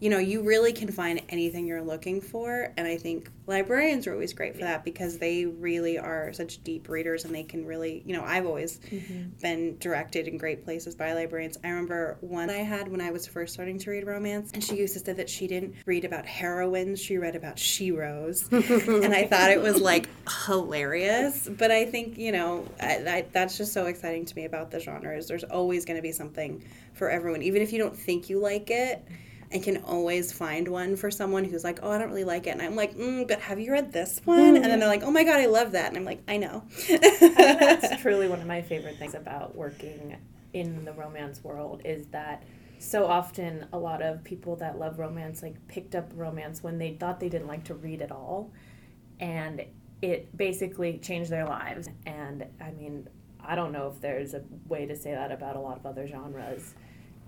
you 0.00 0.08
know 0.08 0.18
you 0.18 0.42
really 0.42 0.72
can 0.72 0.90
find 0.90 1.20
anything 1.28 1.66
you're 1.66 1.82
looking 1.82 2.20
for 2.20 2.72
and 2.76 2.86
i 2.88 2.96
think 2.96 3.30
librarians 3.46 4.06
are 4.06 4.14
always 4.14 4.32
great 4.32 4.54
for 4.54 4.62
that 4.62 4.84
because 4.84 5.18
they 5.18 5.44
really 5.44 5.98
are 5.98 6.32
such 6.32 6.62
deep 6.64 6.88
readers 6.88 7.24
and 7.24 7.34
they 7.34 7.42
can 7.42 7.64
really 7.66 8.02
you 8.06 8.14
know 8.14 8.24
i've 8.24 8.46
always 8.46 8.78
mm-hmm. 8.78 9.28
been 9.42 9.76
directed 9.78 10.26
in 10.26 10.38
great 10.38 10.64
places 10.64 10.94
by 10.94 11.12
librarians. 11.12 11.58
I 11.62 11.68
remember 11.68 12.16
one 12.20 12.50
i 12.50 12.58
had 12.58 12.88
when 12.88 13.00
i 13.00 13.10
was 13.10 13.26
first 13.26 13.52
starting 13.52 13.78
to 13.78 13.90
read 13.90 14.06
romance 14.06 14.50
and 14.54 14.64
she 14.64 14.76
used 14.76 14.94
to 14.94 15.00
say 15.00 15.12
that 15.12 15.28
she 15.28 15.46
didn't 15.46 15.74
read 15.84 16.04
about 16.04 16.26
heroines 16.26 17.00
she 17.00 17.18
read 17.18 17.36
about 17.36 17.56
sheroes. 17.56 18.50
And 18.90 19.14
i 19.14 19.26
thought 19.26 19.50
it 19.50 19.60
was 19.60 19.80
like 19.80 20.08
hilarious 20.46 21.48
but 21.58 21.70
i 21.70 21.84
think 21.84 22.16
you 22.16 22.32
know 22.32 22.66
I, 22.80 22.96
I, 22.96 23.26
that's 23.32 23.58
just 23.58 23.72
so 23.72 23.86
exciting 23.86 24.24
to 24.24 24.36
me 24.36 24.46
about 24.46 24.70
the 24.70 24.80
genre 24.80 25.16
is 25.16 25.28
there's 25.28 25.44
always 25.44 25.84
going 25.84 25.96
to 25.96 26.02
be 26.02 26.12
something 26.12 26.64
for 26.94 27.10
everyone 27.10 27.42
even 27.42 27.60
if 27.62 27.72
you 27.72 27.78
don't 27.78 27.96
think 27.96 28.30
you 28.30 28.38
like 28.38 28.70
it 28.70 29.06
I 29.52 29.58
can 29.58 29.78
always 29.78 30.32
find 30.32 30.68
one 30.68 30.94
for 30.94 31.10
someone 31.10 31.44
who's 31.44 31.64
like, 31.64 31.80
oh, 31.82 31.90
I 31.90 31.98
don't 31.98 32.08
really 32.08 32.24
like 32.24 32.46
it. 32.46 32.50
And 32.50 32.62
I'm 32.62 32.76
like, 32.76 32.96
mm, 32.96 33.26
but 33.26 33.40
have 33.40 33.58
you 33.58 33.72
read 33.72 33.92
this 33.92 34.20
one? 34.24 34.54
And 34.56 34.64
then 34.64 34.78
they're 34.78 34.88
like, 34.88 35.02
oh 35.02 35.10
my 35.10 35.24
God, 35.24 35.40
I 35.40 35.46
love 35.46 35.72
that. 35.72 35.88
And 35.88 35.96
I'm 35.96 36.04
like, 36.04 36.22
I 36.28 36.36
know. 36.36 36.62
That's 36.88 38.00
truly 38.02 38.28
one 38.28 38.40
of 38.40 38.46
my 38.46 38.62
favorite 38.62 38.96
things 38.98 39.14
about 39.14 39.56
working 39.56 40.16
in 40.52 40.84
the 40.84 40.92
romance 40.92 41.42
world 41.42 41.82
is 41.84 42.06
that 42.08 42.44
so 42.78 43.06
often 43.06 43.66
a 43.72 43.78
lot 43.78 44.02
of 44.02 44.24
people 44.24 44.56
that 44.56 44.78
love 44.78 44.98
romance 44.98 45.42
like 45.42 45.54
picked 45.68 45.94
up 45.94 46.10
romance 46.14 46.62
when 46.62 46.78
they 46.78 46.94
thought 46.94 47.20
they 47.20 47.28
didn't 47.28 47.46
like 47.46 47.62
to 47.64 47.74
read 47.74 48.00
at 48.00 48.10
all 48.10 48.50
and 49.20 49.62
it 50.00 50.34
basically 50.36 50.98
changed 50.98 51.30
their 51.30 51.44
lives 51.44 51.88
and 52.06 52.46
i 52.60 52.70
mean 52.70 53.06
i 53.44 53.54
don't 53.54 53.70
know 53.70 53.92
if 53.94 54.00
there's 54.00 54.32
a 54.32 54.42
way 54.66 54.86
to 54.86 54.96
say 54.96 55.12
that 55.12 55.30
about 55.30 55.56
a 55.56 55.60
lot 55.60 55.76
of 55.76 55.84
other 55.84 56.08
genres 56.08 56.74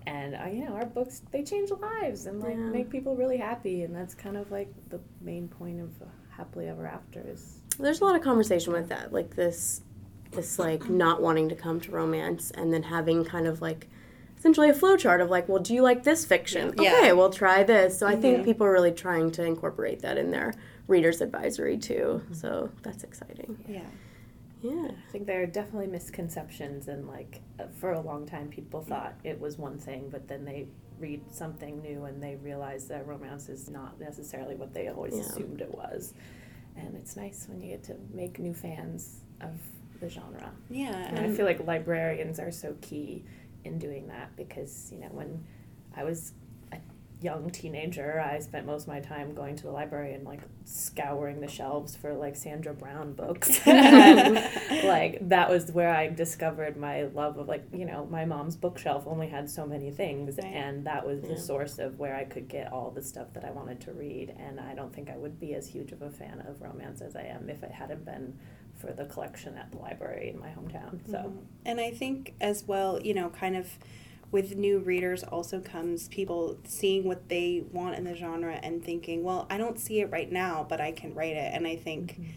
and 0.07 0.35
uh, 0.35 0.45
you 0.51 0.65
know 0.65 0.73
our 0.73 0.85
books 0.85 1.21
they 1.31 1.43
change 1.43 1.71
lives 1.71 2.25
and 2.25 2.39
like 2.41 2.55
Yeah. 2.55 2.69
make 2.77 2.89
people 2.89 3.15
really 3.15 3.37
happy 3.37 3.83
and 3.83 3.95
that's 3.95 4.13
kind 4.13 4.37
of 4.37 4.51
like 4.51 4.67
the 4.89 4.99
main 5.21 5.47
point 5.47 5.79
of 5.81 5.89
happily 6.29 6.67
ever 6.67 6.85
after 6.87 7.21
is 7.27 7.59
There's 7.79 8.01
a 8.01 8.05
lot 8.05 8.15
of 8.15 8.21
conversation 8.21 8.73
with 8.73 8.89
that, 8.89 9.13
like 9.13 9.35
this, 9.35 9.81
this 10.31 10.57
like 10.59 10.89
not 10.89 11.21
wanting 11.21 11.47
to 11.49 11.55
come 11.55 11.79
to 11.81 11.91
romance, 11.91 12.51
and 12.51 12.73
then 12.73 12.83
having 12.83 13.23
kind 13.23 13.47
of 13.47 13.61
like 13.61 13.87
essentially 14.37 14.69
a 14.69 14.73
flow 14.73 14.97
chart 14.97 15.21
of 15.21 15.29
like, 15.29 15.47
well, 15.47 15.61
do 15.61 15.73
you 15.73 15.81
like 15.83 16.03
this 16.03 16.25
fiction? 16.25 16.73
Yeah. 16.77 16.95
Okay, 16.97 17.13
we'll 17.13 17.29
try 17.29 17.63
this. 17.63 17.97
So 17.97 18.07
I 18.07 18.15
think 18.15 18.43
people 18.43 18.65
are 18.67 18.71
really 18.71 18.91
trying 18.91 19.31
to 19.31 19.43
incorporate 19.45 20.01
that 20.01 20.17
in 20.17 20.31
their 20.31 20.53
readers 20.87 21.21
advisory 21.21 21.77
too. 21.77 22.21
So 22.31 22.69
that's 22.81 23.03
exciting. 23.03 23.63
yeah. 23.67 23.75
Yeah. 23.77 23.85
I 24.71 25.11
think 25.11 25.27
there 25.27 25.41
are 25.43 25.47
definitely 25.47 25.87
misconceptions, 25.87 26.87
and 26.87 27.07
like 27.07 27.41
uh, 27.59 27.65
for 27.79 27.91
a 27.93 27.99
long 28.01 28.25
time, 28.25 28.47
people 28.49 28.81
thought 28.81 29.13
it 29.23 29.39
was 29.39 29.57
one 29.57 29.77
thing, 29.77 30.09
but 30.09 30.27
then 30.27 30.45
they 30.45 30.67
read 30.99 31.21
something 31.31 31.81
new 31.81 32.05
and 32.05 32.21
they 32.23 32.35
realize 32.35 32.87
that 32.87 33.05
romance 33.07 33.49
is 33.49 33.69
not 33.69 33.99
necessarily 33.99 34.55
what 34.55 34.73
they 34.73 34.87
always 34.87 35.15
Yeah. 35.15 35.21
assumed 35.21 35.59
it 35.61 35.73
was. 35.73 36.13
And 36.77 36.95
it's 36.95 37.15
nice 37.17 37.47
when 37.49 37.61
you 37.61 37.69
get 37.69 37.83
to 37.85 37.95
make 38.13 38.39
new 38.39 38.53
fans 38.53 39.21
of 39.41 39.51
the 39.99 40.07
genre. 40.09 40.51
Yeah. 40.69 40.95
And 40.95 41.19
I 41.19 41.29
feel 41.29 41.45
like 41.45 41.65
librarians 41.65 42.39
are 42.39 42.51
so 42.51 42.75
key 42.81 43.23
in 43.65 43.79
doing 43.79 44.07
that 44.07 44.35
because, 44.35 44.91
you 44.93 44.99
know, 44.99 45.09
when 45.11 45.43
I 45.95 46.03
was 46.03 46.31
a 46.31 46.42
young 47.23 47.49
teenager, 47.49 48.19
I 48.19 48.39
spent 48.39 48.65
most 48.65 48.83
of 48.83 48.87
my 48.89 48.99
time 48.99 49.33
going 49.33 49.55
to 49.55 49.63
the 49.63 49.71
library 49.71 50.13
and 50.13 50.25
like 50.25 50.41
scouring 50.65 51.39
the 51.39 51.47
shelves 51.47 51.95
for 51.95 52.13
like 52.13 52.35
Sandra 52.35 52.73
Brown 52.73 53.13
books. 53.13 53.65
and, 53.65 54.35
like 54.83 55.29
that 55.29 55.49
was 55.49 55.71
where 55.71 55.89
I 55.95 56.09
discovered 56.09 56.75
my 56.75 57.03
love 57.03 57.37
of 57.37 57.47
like, 57.47 57.63
you 57.73 57.85
know, 57.85 58.05
my 58.05 58.25
mom's 58.25 58.55
bookshelf 58.57 59.05
only 59.07 59.27
had 59.29 59.49
so 59.49 59.65
many 59.65 59.89
things 59.89 60.37
Right. 60.37 60.53
and 60.53 60.85
that 60.85 61.07
was 61.07 61.21
Yeah. 61.23 61.29
the 61.29 61.37
source 61.39 61.79
of 61.79 61.97
where 61.97 62.15
I 62.15 62.25
could 62.25 62.47
get 62.49 62.71
all 62.73 62.91
the 62.91 63.01
stuff 63.01 63.33
that 63.33 63.45
I 63.45 63.51
wanted 63.51 63.79
to 63.81 63.91
read 63.93 64.35
and 64.37 64.59
I 64.59 64.75
don't 64.75 64.93
think 64.93 65.09
I 65.09 65.15
would 65.17 65.39
be 65.39 65.53
as 65.55 65.67
huge 65.67 65.91
of 65.93 66.01
a 66.01 66.09
fan 66.09 66.43
of 66.47 66.61
romance 66.61 67.01
as 67.01 67.15
I 67.15 67.23
am 67.23 67.49
if 67.49 67.63
it 67.63 67.71
hadn't 67.71 68.03
been 68.05 68.37
for 68.75 68.91
the 68.91 69.05
collection 69.05 69.55
at 69.57 69.71
the 69.71 69.77
library 69.77 70.29
in 70.29 70.39
my 70.39 70.49
hometown. 70.49 70.99
So 71.09 71.17
mm-hmm. 71.19 71.37
And 71.65 71.79
I 71.79 71.91
think 71.91 72.33
as 72.41 72.65
well, 72.65 72.99
you 73.01 73.13
know, 73.13 73.29
kind 73.29 73.55
of 73.55 73.67
with 74.33 74.55
new 74.55 74.79
readers 74.79 75.23
also 75.23 75.59
comes 75.59 76.07
people 76.07 76.57
seeing 76.65 77.03
what 77.03 77.29
they 77.29 77.63
want 77.71 77.95
in 77.95 78.03
the 78.03 78.15
genre 78.15 78.59
and 78.63 78.83
thinking, 78.83 79.23
well, 79.23 79.45
I 79.47 79.59
don't 79.59 79.79
see 79.79 80.01
it 80.01 80.11
right 80.11 80.29
now, 80.29 80.65
but 80.67 80.81
I 80.81 80.91
can 80.91 81.13
write 81.13 81.35
it. 81.35 81.53
And 81.53 81.67
I 81.67 81.75
think, 81.75 82.13
mm-hmm. 82.13 82.31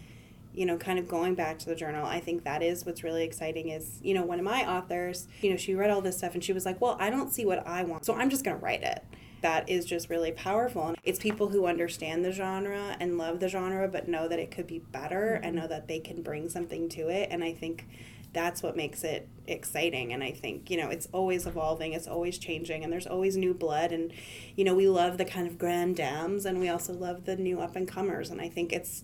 you 0.53 0.67
know, 0.67 0.77
kind 0.77 0.99
of 0.99 1.07
going 1.07 1.33
back 1.33 1.57
to 1.57 1.65
the 1.65 1.73
journal, 1.75 2.05
I 2.05 2.19
think 2.19 2.43
that 2.43 2.61
is 2.61 2.85
what's 2.85 3.03
really 3.03 3.23
exciting 3.23 3.69
is, 3.69 3.99
you 4.03 4.13
know, 4.13 4.21
one 4.21 4.37
of 4.37 4.45
my 4.45 4.63
authors, 4.69 5.27
you 5.41 5.49
know, 5.49 5.57
she 5.57 5.73
read 5.73 5.89
all 5.89 6.01
this 6.01 6.19
stuff 6.19 6.35
and 6.35 6.43
she 6.43 6.53
was 6.53 6.67
like, 6.67 6.79
well, 6.79 6.97
I 6.99 7.09
don't 7.09 7.33
see 7.33 7.45
what 7.45 7.65
I 7.65 7.83
want, 7.83 8.05
so 8.05 8.13
I'm 8.13 8.29
just 8.29 8.45
going 8.45 8.57
to 8.57 8.63
write 8.63 8.83
it. 8.83 9.03
That 9.41 9.67
is 9.67 9.83
just 9.83 10.07
really 10.07 10.31
powerful. 10.31 10.89
And 10.89 10.97
it's 11.03 11.17
people 11.17 11.49
who 11.49 11.65
understand 11.65 12.23
the 12.23 12.31
genre 12.31 12.95
and 12.99 13.17
love 13.17 13.39
the 13.39 13.49
genre, 13.49 13.87
but 13.87 14.07
know 14.07 14.27
that 14.27 14.37
it 14.37 14.51
could 14.51 14.67
be 14.67 14.79
better 14.79 15.33
and 15.33 15.45
mm-hmm. 15.45 15.55
know 15.55 15.67
that 15.67 15.87
they 15.87 15.99
can 15.99 16.21
bring 16.21 16.47
something 16.47 16.89
to 16.89 17.09
it. 17.09 17.29
And 17.31 17.43
I 17.43 17.53
think 17.53 17.87
that's 18.33 18.61
what 18.61 18.75
makes 18.75 19.03
it 19.03 19.27
exciting. 19.47 20.13
And 20.13 20.23
i 20.23 20.31
think 20.31 20.69
you 20.69 20.77
know 20.77 20.89
it's 20.89 21.07
always 21.11 21.45
evolving 21.45 21.93
it's 21.93 22.07
always 22.07 22.37
changing 22.37 22.83
and 22.83 22.91
there's 22.91 23.07
always 23.07 23.37
new 23.37 23.53
blood. 23.53 23.91
And 23.91 24.11
you 24.55 24.63
know 24.63 24.75
we 24.75 24.87
love 24.87 25.17
the 25.17 25.25
kind 25.25 25.47
of 25.47 25.57
grand 25.57 25.95
dams 25.95 26.45
and 26.45 26.59
we 26.59 26.69
also 26.69 26.93
love 26.93 27.25
the 27.25 27.35
new 27.35 27.59
up 27.59 27.75
and 27.75 27.87
comers. 27.87 28.29
And 28.29 28.41
i 28.41 28.49
think 28.49 28.73
it's 28.73 29.03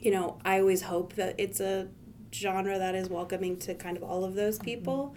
you 0.00 0.10
know 0.10 0.38
i 0.44 0.60
always 0.60 0.82
hope 0.82 1.14
that 1.14 1.34
it's 1.38 1.60
a 1.60 1.88
genre 2.32 2.78
that 2.78 2.94
is 2.94 3.08
welcoming 3.08 3.56
to 3.56 3.74
kind 3.74 3.96
of 3.96 4.02
all 4.02 4.24
of 4.24 4.34
those 4.34 4.58
people. 4.58 5.16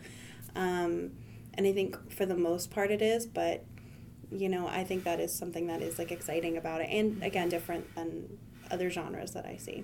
Um, 0.56 1.12
and 1.60 1.68
i 1.68 1.74
think 1.74 2.12
for 2.12 2.26
the 2.26 2.36
most 2.36 2.72
part 2.72 2.89
it 2.89 3.02
is 3.02 3.28
but 3.28 3.65
you 4.32 4.50
know 4.50 4.68
i 4.68 4.84
think 4.84 5.04
that 5.04 5.20
is 5.20 5.34
something 5.34 5.68
that 5.68 5.82
is 5.82 6.00
like 6.00 6.12
exciting 6.12 6.58
about 6.58 6.82
it 6.82 6.89
and 6.89 7.22
again 7.24 7.50
different 7.50 7.94
than 7.96 8.38
other 8.72 8.89
genres 8.89 9.32
that 9.32 9.46
i 9.46 9.58
see 9.58 9.84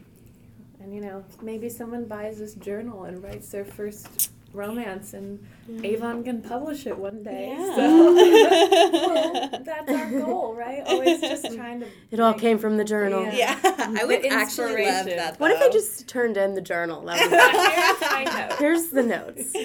And 0.86 0.94
you 0.94 1.02
know, 1.02 1.26
maybe 1.42 1.68
someone 1.68 2.06
buys 2.06 2.38
this 2.38 2.54
journal 2.54 3.06
and 3.06 3.24
writes 3.24 3.50
their 3.50 3.66
first 3.66 4.30
romance, 4.56 5.14
and 5.14 5.46
Avon 5.84 6.24
can 6.24 6.42
publish 6.42 6.86
it 6.88 6.98
one 6.98 7.24
day. 7.24 7.56
Yeah. 7.58 7.76
So 7.76 8.14
well, 8.14 9.50
that's 9.64 9.92
our 9.92 10.12
goal, 10.12 10.54
right? 10.56 10.84
Always 10.86 11.22
just 11.22 11.54
trying 11.56 11.82
to. 11.82 11.88
It 12.12 12.20
all 12.20 12.34
came 12.34 12.58
from 12.58 12.78
the 12.78 12.84
journal. 12.84 13.24
Yeah. 13.26 13.60
yeah 13.64 13.92
i 14.00 14.06
would 14.06 14.24
The 14.24 14.30
actually 14.30 14.86
love 14.86 15.08
inspiration. 15.08 15.18
that 15.18 15.40
What 15.40 15.52
if 15.52 15.62
I 15.62 15.70
just 15.70 16.08
turned 16.08 16.38
in 16.38 16.56
the 16.56 16.62
journal? 16.62 17.02
That 17.06 17.20
was 17.20 18.00
Here's 18.00 18.12
my 18.12 18.24
note. 18.48 18.60
Here's 18.60 18.88
the 18.90 19.04
notes. 19.04 19.56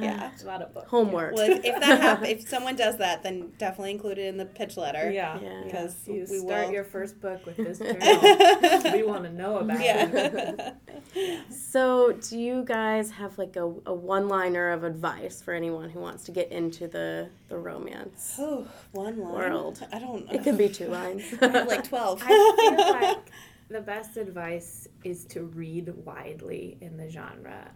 Yeah. 0.00 0.30
It's 0.32 0.44
not 0.44 0.62
a 0.62 0.66
book. 0.66 0.86
Homework. 0.88 1.34
Well, 1.34 1.50
if, 1.50 1.64
if 1.64 1.80
that 1.80 2.00
happens, 2.00 2.28
if 2.28 2.48
someone 2.48 2.76
does 2.76 2.98
that, 2.98 3.22
then 3.22 3.52
definitely 3.58 3.92
include 3.92 4.18
it 4.18 4.26
in 4.26 4.36
the 4.36 4.44
pitch 4.44 4.76
letter. 4.76 5.10
Yeah. 5.10 5.38
Yeah. 5.40 5.62
Because 5.64 5.96
You 6.06 6.26
we 6.30 6.38
start 6.40 6.66
will. 6.66 6.74
your 6.74 6.84
first 6.84 7.20
book 7.20 7.46
with 7.46 7.56
this 7.56 7.78
journal. 7.78 8.92
we 8.92 9.02
want 9.04 9.24
to 9.24 9.32
know 9.32 9.58
about 9.58 9.78
it. 9.80 10.74
yeah. 11.14 11.40
So, 11.48 12.12
do 12.12 12.38
you 12.38 12.64
guys 12.64 13.10
have 13.12 13.38
like 13.38 13.56
a, 13.56 13.62
a 13.86 13.94
one 13.94 14.28
liner 14.34 14.70
of 14.70 14.82
advice 14.82 15.40
for 15.40 15.54
anyone 15.54 15.88
who 15.88 16.00
wants 16.00 16.24
to 16.24 16.32
get 16.32 16.50
into 16.50 16.88
the, 16.88 17.28
the 17.48 17.56
romance? 17.56 18.36
oh, 18.38 18.66
one 18.92 19.18
line. 19.18 19.32
World. 19.32 19.86
I 19.92 19.98
don't. 19.98 20.26
Know. 20.26 20.32
It 20.32 20.42
can 20.42 20.56
be 20.56 20.68
two 20.68 20.88
lines. 21.00 21.22
Like 21.40 21.84
twelve. 21.88 22.22
I 22.24 22.26
feel 22.26 22.92
like 23.00 23.30
the 23.68 23.80
best 23.80 24.16
advice 24.16 24.88
is 25.04 25.24
to 25.26 25.42
read 25.42 25.88
widely 26.04 26.78
in 26.80 26.96
the 26.96 27.08
genre. 27.08 27.70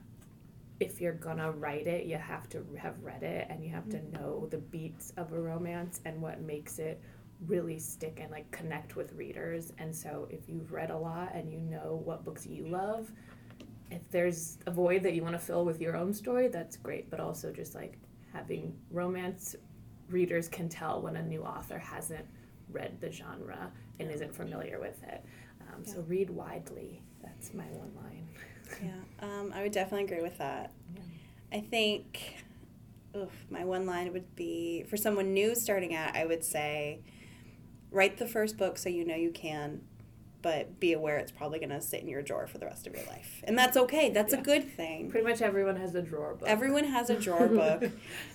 if 0.81 1.01
you're 1.01 1.21
gonna 1.29 1.51
write 1.51 1.87
it, 1.87 2.07
you 2.07 2.17
have 2.17 2.49
to 2.51 2.59
have 2.85 2.97
read 3.03 3.23
it 3.23 3.47
and 3.51 3.65
you 3.65 3.71
have 3.71 3.89
to 3.91 3.99
mm. 3.99 4.13
know 4.15 4.47
the 4.51 4.59
beats 4.59 5.13
of 5.17 5.33
a 5.33 5.41
romance 5.41 6.01
and 6.05 6.21
what 6.21 6.41
makes 6.41 6.79
it 6.79 7.01
really 7.47 7.79
stick 7.79 8.19
and 8.21 8.31
like 8.31 8.51
connect 8.51 8.97
with 8.97 9.13
readers. 9.13 9.73
And 9.79 9.95
so 9.95 10.27
if 10.31 10.49
you've 10.49 10.73
read 10.73 10.91
a 10.91 10.97
lot 10.97 11.35
and 11.35 11.51
you 11.51 11.61
know 11.61 12.01
what 12.05 12.25
books 12.25 12.47
you 12.47 12.67
love, 12.67 13.11
if 13.91 14.03
there's 14.11 14.59
a 14.67 14.71
void 14.71 15.03
that 15.05 15.15
you 15.15 15.23
want 15.23 15.35
to 15.35 15.39
fill 15.39 15.65
with 15.65 15.81
your 15.81 15.97
own 15.97 16.13
story, 16.13 16.49
that's 16.49 16.77
great. 16.77 17.11
But 17.11 17.21
also 17.21 17.53
just 17.53 17.75
like 17.75 17.99
having 18.33 18.77
romance 18.91 19.57
readers 20.09 20.49
can 20.49 20.69
tell 20.69 21.01
when 21.03 21.17
a 21.17 21.23
new 21.23 21.43
author 21.43 21.79
hasn't 21.79 22.25
read 22.71 23.01
the 23.01 23.11
genre 23.11 23.71
and 24.01 24.11
isn't 24.11 24.35
familiar 24.35 24.79
with 24.81 25.03
it. 25.05 25.25
Um, 25.63 25.85
So 25.85 26.03
read 26.03 26.31
widely. 26.31 27.03
That's 27.23 27.53
my 27.55 27.65
one 27.65 27.93
line. 28.03 28.29
Yeah, 28.83 29.27
um, 29.27 29.51
I 29.55 29.63
would 29.63 29.73
definitely 29.73 30.05
agree 30.05 30.23
with 30.23 30.37
that. 30.39 30.73
I 31.51 31.61
think, 31.61 32.37
oof, 33.17 33.33
my 33.49 33.65
one 33.65 33.87
line 33.87 34.13
would 34.13 34.37
be 34.37 34.85
for 34.91 34.99
someone 34.99 35.33
new 35.33 35.55
starting 35.55 35.95
out. 35.95 36.15
I 36.15 36.27
would 36.27 36.45
say, 36.45 37.01
write 37.91 38.19
the 38.19 38.27
first 38.27 38.59
book 38.59 38.77
so 38.77 38.91
you 38.91 39.07
know 39.07 39.15
you 39.15 39.31
can, 39.31 39.81
but 40.43 40.79
be 40.79 40.93
aware 40.93 41.19
it's 41.19 41.33
probably 41.33 41.59
going 41.59 41.71
to 41.71 41.81
sit 41.81 42.01
in 42.01 42.09
your 42.09 42.23
drawer 42.23 42.47
for 42.47 42.59
the 42.59 42.67
rest 42.67 42.87
of 42.87 42.95
your 42.95 43.05
life, 43.07 43.43
and 43.45 43.59
that's 43.59 43.77
okay. 43.77 44.11
That's 44.11 44.33
a 44.33 44.39
good 44.39 44.71
thing. 44.77 45.11
Pretty 45.11 45.27
much 45.27 45.43
everyone 45.43 45.77
has 45.77 45.95
a 45.95 46.03
drawer 46.03 46.35
book. 46.35 46.49
Everyone 46.49 46.85
has 46.85 47.11
a 47.11 47.19
drawer 47.19 47.49
book, 47.49 47.91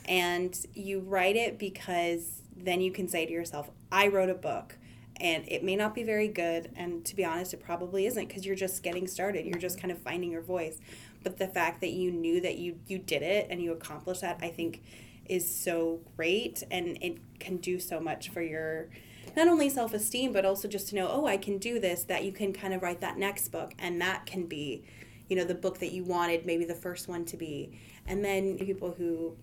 and 0.05 0.57
you 0.73 0.99
write 0.99 1.35
it 1.35 1.57
because 1.57 2.41
then 2.55 2.81
you 2.81 2.91
can 2.91 3.07
say 3.07 3.25
to 3.25 3.31
yourself, 3.31 3.69
I 3.91 4.07
wrote 4.07 4.29
a 4.29 4.35
book. 4.35 4.77
And 5.17 5.47
it 5.47 5.63
may 5.63 5.75
not 5.75 5.93
be 5.93 6.03
very 6.03 6.27
good, 6.27 6.71
and 6.75 7.05
to 7.05 7.15
be 7.15 7.23
honest, 7.23 7.53
it 7.53 7.63
probably 7.63 8.07
isn't 8.07 8.27
because 8.27 8.45
you're 8.47 8.55
just 8.55 8.81
getting 8.81 9.07
started. 9.07 9.45
You're 9.45 9.59
just 9.59 9.79
kind 9.79 9.91
of 9.91 9.99
finding 9.99 10.31
your 10.31 10.41
voice. 10.41 10.79
But 11.21 11.37
the 11.37 11.47
fact 11.47 11.81
that 11.81 11.91
you 11.91 12.11
knew 12.11 12.41
that 12.41 12.57
you 12.57 12.79
you 12.87 12.97
did 12.97 13.21
it 13.21 13.47
and 13.49 13.61
you 13.61 13.71
accomplished 13.71 14.21
that, 14.21 14.39
I 14.41 14.49
think, 14.49 14.81
is 15.25 15.47
so 15.47 16.01
great, 16.17 16.63
and 16.71 16.97
it 17.01 17.19
can 17.39 17.57
do 17.57 17.79
so 17.79 17.99
much 17.99 18.29
for 18.29 18.41
your 18.41 18.89
not 19.35 19.47
only 19.47 19.69
self 19.69 19.93
esteem 19.93 20.31
but 20.31 20.45
also 20.45 20.67
just 20.67 20.89
to 20.89 20.95
know, 20.95 21.07
oh, 21.11 21.25
I 21.25 21.37
can 21.37 21.57
do 21.57 21.79
this. 21.79 22.03
That 22.03 22.23
you 22.23 22.31
can 22.31 22.53
kind 22.53 22.73
of 22.73 22.81
write 22.81 23.01
that 23.01 23.17
next 23.17 23.49
book, 23.49 23.73
and 23.79 23.99
that 24.01 24.25
can 24.25 24.45
be, 24.45 24.83
you 25.29 25.35
know, 25.35 25.43
the 25.43 25.55
book 25.55 25.79
that 25.79 25.91
you 25.91 26.03
wanted, 26.03 26.45
maybe 26.45 26.65
the 26.65 26.75
first 26.75 27.07
one 27.07 27.25
to 27.25 27.37
be. 27.37 27.79
And 28.05 28.23
then 28.23 28.57
people 28.57 28.91
who 28.93 29.35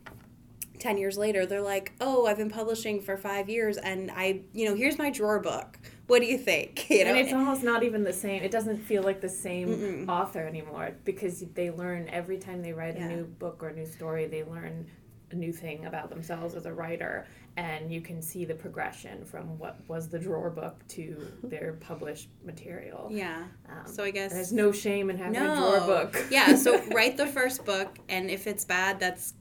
10 0.79 0.96
years 0.96 1.18
later 1.18 1.44
they're 1.44 1.61
like 1.61 1.92
oh 2.00 2.24
i've 2.24 2.38
been 2.38 2.48
publishing 2.48 3.03
for 3.03 3.14
five 3.18 3.50
years 3.50 3.76
and 3.76 4.11
i 4.12 4.40
you 4.55 4.66
know 4.66 4.74
here's 4.74 4.96
my 4.96 5.11
drawer 5.11 5.38
book 5.38 5.79
what 6.07 6.20
do 6.20 6.26
you 6.26 6.38
think 6.38 6.88
you 6.90 7.05
know 7.05 7.11
and 7.11 7.18
it's 7.18 7.35
almost 7.35 7.62
not 7.62 7.83
even 7.83 8.03
the 8.03 8.12
same. 8.14 8.42
It 8.42 8.50
doesn't 8.50 8.79
feel 8.79 9.03
like 9.03 9.20
the 9.20 9.29
same 9.29 10.09
author 10.09 10.40
anymore 10.40 10.96
because 11.05 11.44
they 11.55 11.70
learn 11.70 12.09
every 12.09 12.38
time 12.38 12.62
they 12.62 12.72
write 12.72 12.96
Yeah. 12.96 13.05
a 13.05 13.16
new 13.16 13.24
book 13.24 13.62
or 13.62 13.68
a 13.68 13.74
new 13.74 13.85
story, 13.87 14.26
they 14.26 14.42
learn 14.42 14.87
a 15.31 15.37
new 15.37 15.53
thing 15.53 15.85
about 15.87 16.11
themselves 16.11 16.55
as 16.55 16.66
a 16.66 16.73
writer. 16.73 17.27
And 17.57 17.93
you 17.93 18.01
can 18.01 18.23
see 18.23 18.45
the 18.45 18.55
progression 18.55 19.25
from 19.25 19.59
what 19.59 19.77
was 19.88 20.09
the 20.09 20.19
drawer 20.19 20.51
book 20.51 20.87
to 20.88 21.27
their 21.43 21.75
published 21.81 22.29
material. 22.45 23.09
yeah 23.12 23.45
Um, 23.69 23.87
so 23.93 24.05
i 24.05 24.11
guess 24.11 24.33
There's 24.33 24.53
no 24.53 24.71
shame 24.73 25.11
in 25.11 25.19
having 25.19 25.33
no 25.33 25.53
a 25.53 25.57
drawer 25.57 25.81
book. 25.87 26.25
yeah 26.31 26.55
so 26.55 26.81
write 26.95 27.16
the 27.16 27.27
first 27.27 27.64
book 27.64 27.99
and 28.09 28.31
if 28.31 28.47
it's 28.47 28.64
bad 28.64 29.01
that's 29.01 29.35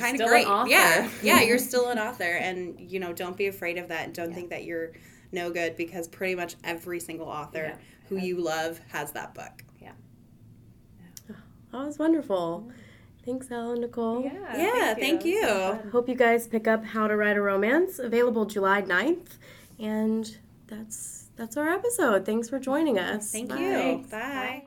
kind 0.00 0.20
of 0.20 0.28
great 0.28 0.46
an 0.46 0.52
author. 0.52 0.70
yeah 0.70 1.08
yeah 1.22 1.42
you're 1.42 1.58
still 1.70 1.90
an 1.90 1.98
author 1.98 2.24
and 2.24 2.80
you 2.80 2.98
know 2.98 3.12
don't 3.12 3.36
be 3.36 3.46
afraid 3.46 3.76
of 3.76 3.88
that 3.88 4.06
and 4.06 4.14
don't 4.14 4.32
think 4.32 4.48
that 4.50 4.64
you're 4.64 4.92
no 5.32 5.50
good 5.50 5.76
because 5.76 6.08
pretty 6.08 6.34
much 6.34 6.54
every 6.64 6.98
single 7.00 7.26
author 7.28 7.64
Yeah. 7.64 7.76
who 8.08 8.16
you 8.16 8.38
love 8.40 8.80
has 8.88 9.12
that 9.12 9.34
book 9.34 9.62
Yeah. 9.80 9.92
Yeah. 11.28 11.36
That 11.72 11.86
was 11.86 11.98
wonderful. 11.98 12.70
Thanks, 13.24 13.50
Elle 13.50 13.72
and 13.72 13.80
Nicole. 13.80 14.22
Yeah, 14.22 14.56
yeah 14.56 14.94
thank 14.94 15.24
you, 15.24 15.46
Hope 15.92 16.08
you 16.08 16.14
guys 16.14 16.46
pick 16.46 16.68
up 16.68 16.84
How 16.84 17.06
to 17.06 17.16
Write 17.16 17.38
a 17.38 17.40
Romance, 17.40 17.98
available 17.98 18.44
July 18.44 18.82
9th. 18.82 19.38
And 19.78 20.36
that's 20.66 21.28
that's 21.36 21.56
our 21.56 21.68
episode. 21.68 22.26
Thanks 22.26 22.48
for 22.48 22.58
joining 22.58 22.98
us. 22.98 23.32
thank 23.32 23.48
Bye. 23.48 23.58
you 23.58 24.04
bye. 24.10 24.62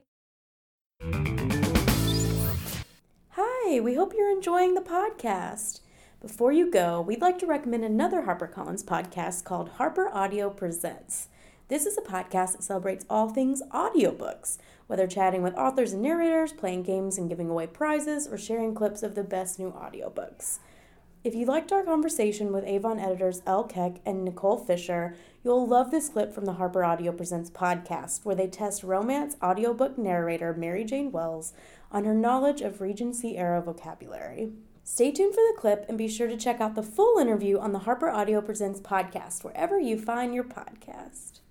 Hi, 3.31 3.79
we 3.79 3.93
hope 3.93 4.13
you're 4.17 4.31
enjoying 4.31 4.73
the 4.73 4.81
podcast. 4.81 5.81
Before 6.19 6.51
you 6.51 6.71
go, 6.71 6.99
we'd 6.99 7.21
like 7.21 7.37
to 7.39 7.45
recommend 7.45 7.83
another 7.83 8.23
HarperCollins 8.23 8.83
podcast 8.83 9.43
called 9.43 9.69
Harper 9.69 10.09
Audio 10.11 10.49
Presents. 10.49 11.27
This 11.69 11.85
is 11.85 11.97
a 11.97 12.01
podcast 12.01 12.53
that 12.53 12.63
celebrates 12.63 13.05
all 13.09 13.27
things 13.27 13.61
audiobooks, 13.71 14.57
whether 14.87 15.05
chatting 15.05 15.43
with 15.43 15.57
authors 15.57 15.91
and 15.91 16.01
narrators, 16.01 16.53
playing 16.53 16.83
games 16.83 17.17
and 17.17 17.27
giving 17.27 17.49
away 17.49 17.67
prizes, 17.67 18.25
or 18.25 18.37
sharing 18.37 18.73
clips 18.73 19.03
of 19.03 19.15
the 19.15 19.23
best 19.23 19.59
new 19.59 19.71
audiobooks. 19.71 20.59
If 21.25 21.35
you 21.35 21.45
liked 21.45 21.73
our 21.73 21.83
conversation 21.83 22.53
with 22.53 22.63
Avon 22.63 22.99
editors 22.99 23.41
Elle 23.45 23.65
Keck 23.65 23.97
and 24.05 24.23
Nicole 24.23 24.55
Fischer, 24.55 25.17
you'll 25.43 25.67
love 25.67 25.91
this 25.91 26.07
clip 26.07 26.33
from 26.33 26.45
the 26.45 26.53
Harper 26.53 26.85
Audio 26.85 27.11
Presents 27.11 27.49
podcast, 27.49 28.23
where 28.23 28.35
they 28.35 28.47
test 28.47 28.81
romance 28.81 29.35
audiobook 29.43 29.97
narrator 29.97 30.53
Mary 30.53 30.85
Jane 30.85 31.11
Wells 31.11 31.51
on 31.91 32.05
her 32.05 32.13
knowledge 32.13 32.61
of 32.61 32.79
Regency 32.79 33.35
era 33.37 33.61
vocabulary. 33.61 34.53
Stay 34.85 35.11
tuned 35.11 35.33
for 35.33 35.43
the 35.51 35.59
clip 35.59 35.85
and 35.89 35.97
be 35.97 36.07
sure 36.07 36.29
to 36.29 36.37
check 36.37 36.61
out 36.61 36.75
the 36.75 36.81
full 36.81 37.19
interview 37.19 37.59
on 37.59 37.73
the 37.73 37.79
Harper 37.79 38.07
Audio 38.07 38.39
Presents 38.39 38.79
podcast, 38.79 39.43
wherever 39.43 39.77
you 39.77 39.99
find 39.99 40.33
your 40.33 40.45
podcast. 40.45 41.41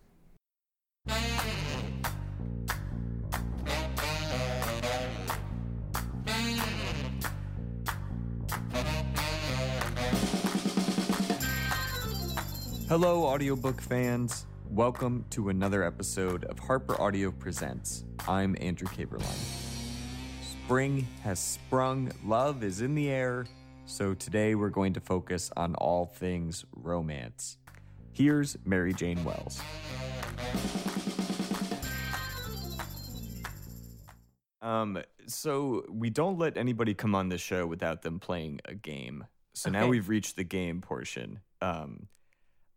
Hello, 12.89 13.25
audiobook 13.25 13.81
fans. 13.81 14.47
Welcome 14.71 15.25
to 15.31 15.49
another 15.51 15.85
episode 15.85 16.45
of 16.45 16.59
Harper 16.59 17.01
Audio 17.01 17.31
Presents. 17.31 18.05
I'm 18.27 18.57
Andrew 18.61 18.89
Caberline. 18.89 19.23
Spring 20.43 21.07
has 21.23 21.39
sprung, 21.39 22.11
love 22.25 22.65
is 22.65 22.81
in 22.81 22.95
the 22.95 23.11
air, 23.11 23.47
so 23.85 24.15
today 24.15 24.57
we're 24.57 24.71
going 24.71 24.93
to 24.95 25.01
focus 25.01 25.51
on 25.57 25.75
all 25.77 26.07
things 26.07 26.65
romance. 26.73 27.59
Here's 28.13 28.57
Mary 28.65 28.95
Jane 28.95 29.23
Wells. 29.25 29.61
Um, 34.63 34.99
so 35.27 35.85
we 35.91 36.11
don't 36.11 36.39
let 36.39 36.57
anybody 36.57 36.95
come 36.95 37.15
on 37.15 37.29
the 37.29 37.39
show 37.39 37.67
without 37.67 38.03
them 38.03 38.19
playing 38.19 38.61
a 38.65 38.75
game. 38.75 39.27
So 39.55 39.71
now 39.71 39.87
we've 39.87 40.09
reached 40.09 40.37
the 40.37 40.45
game 40.45 40.81
portion. 40.81 41.41
Um, 41.61 42.09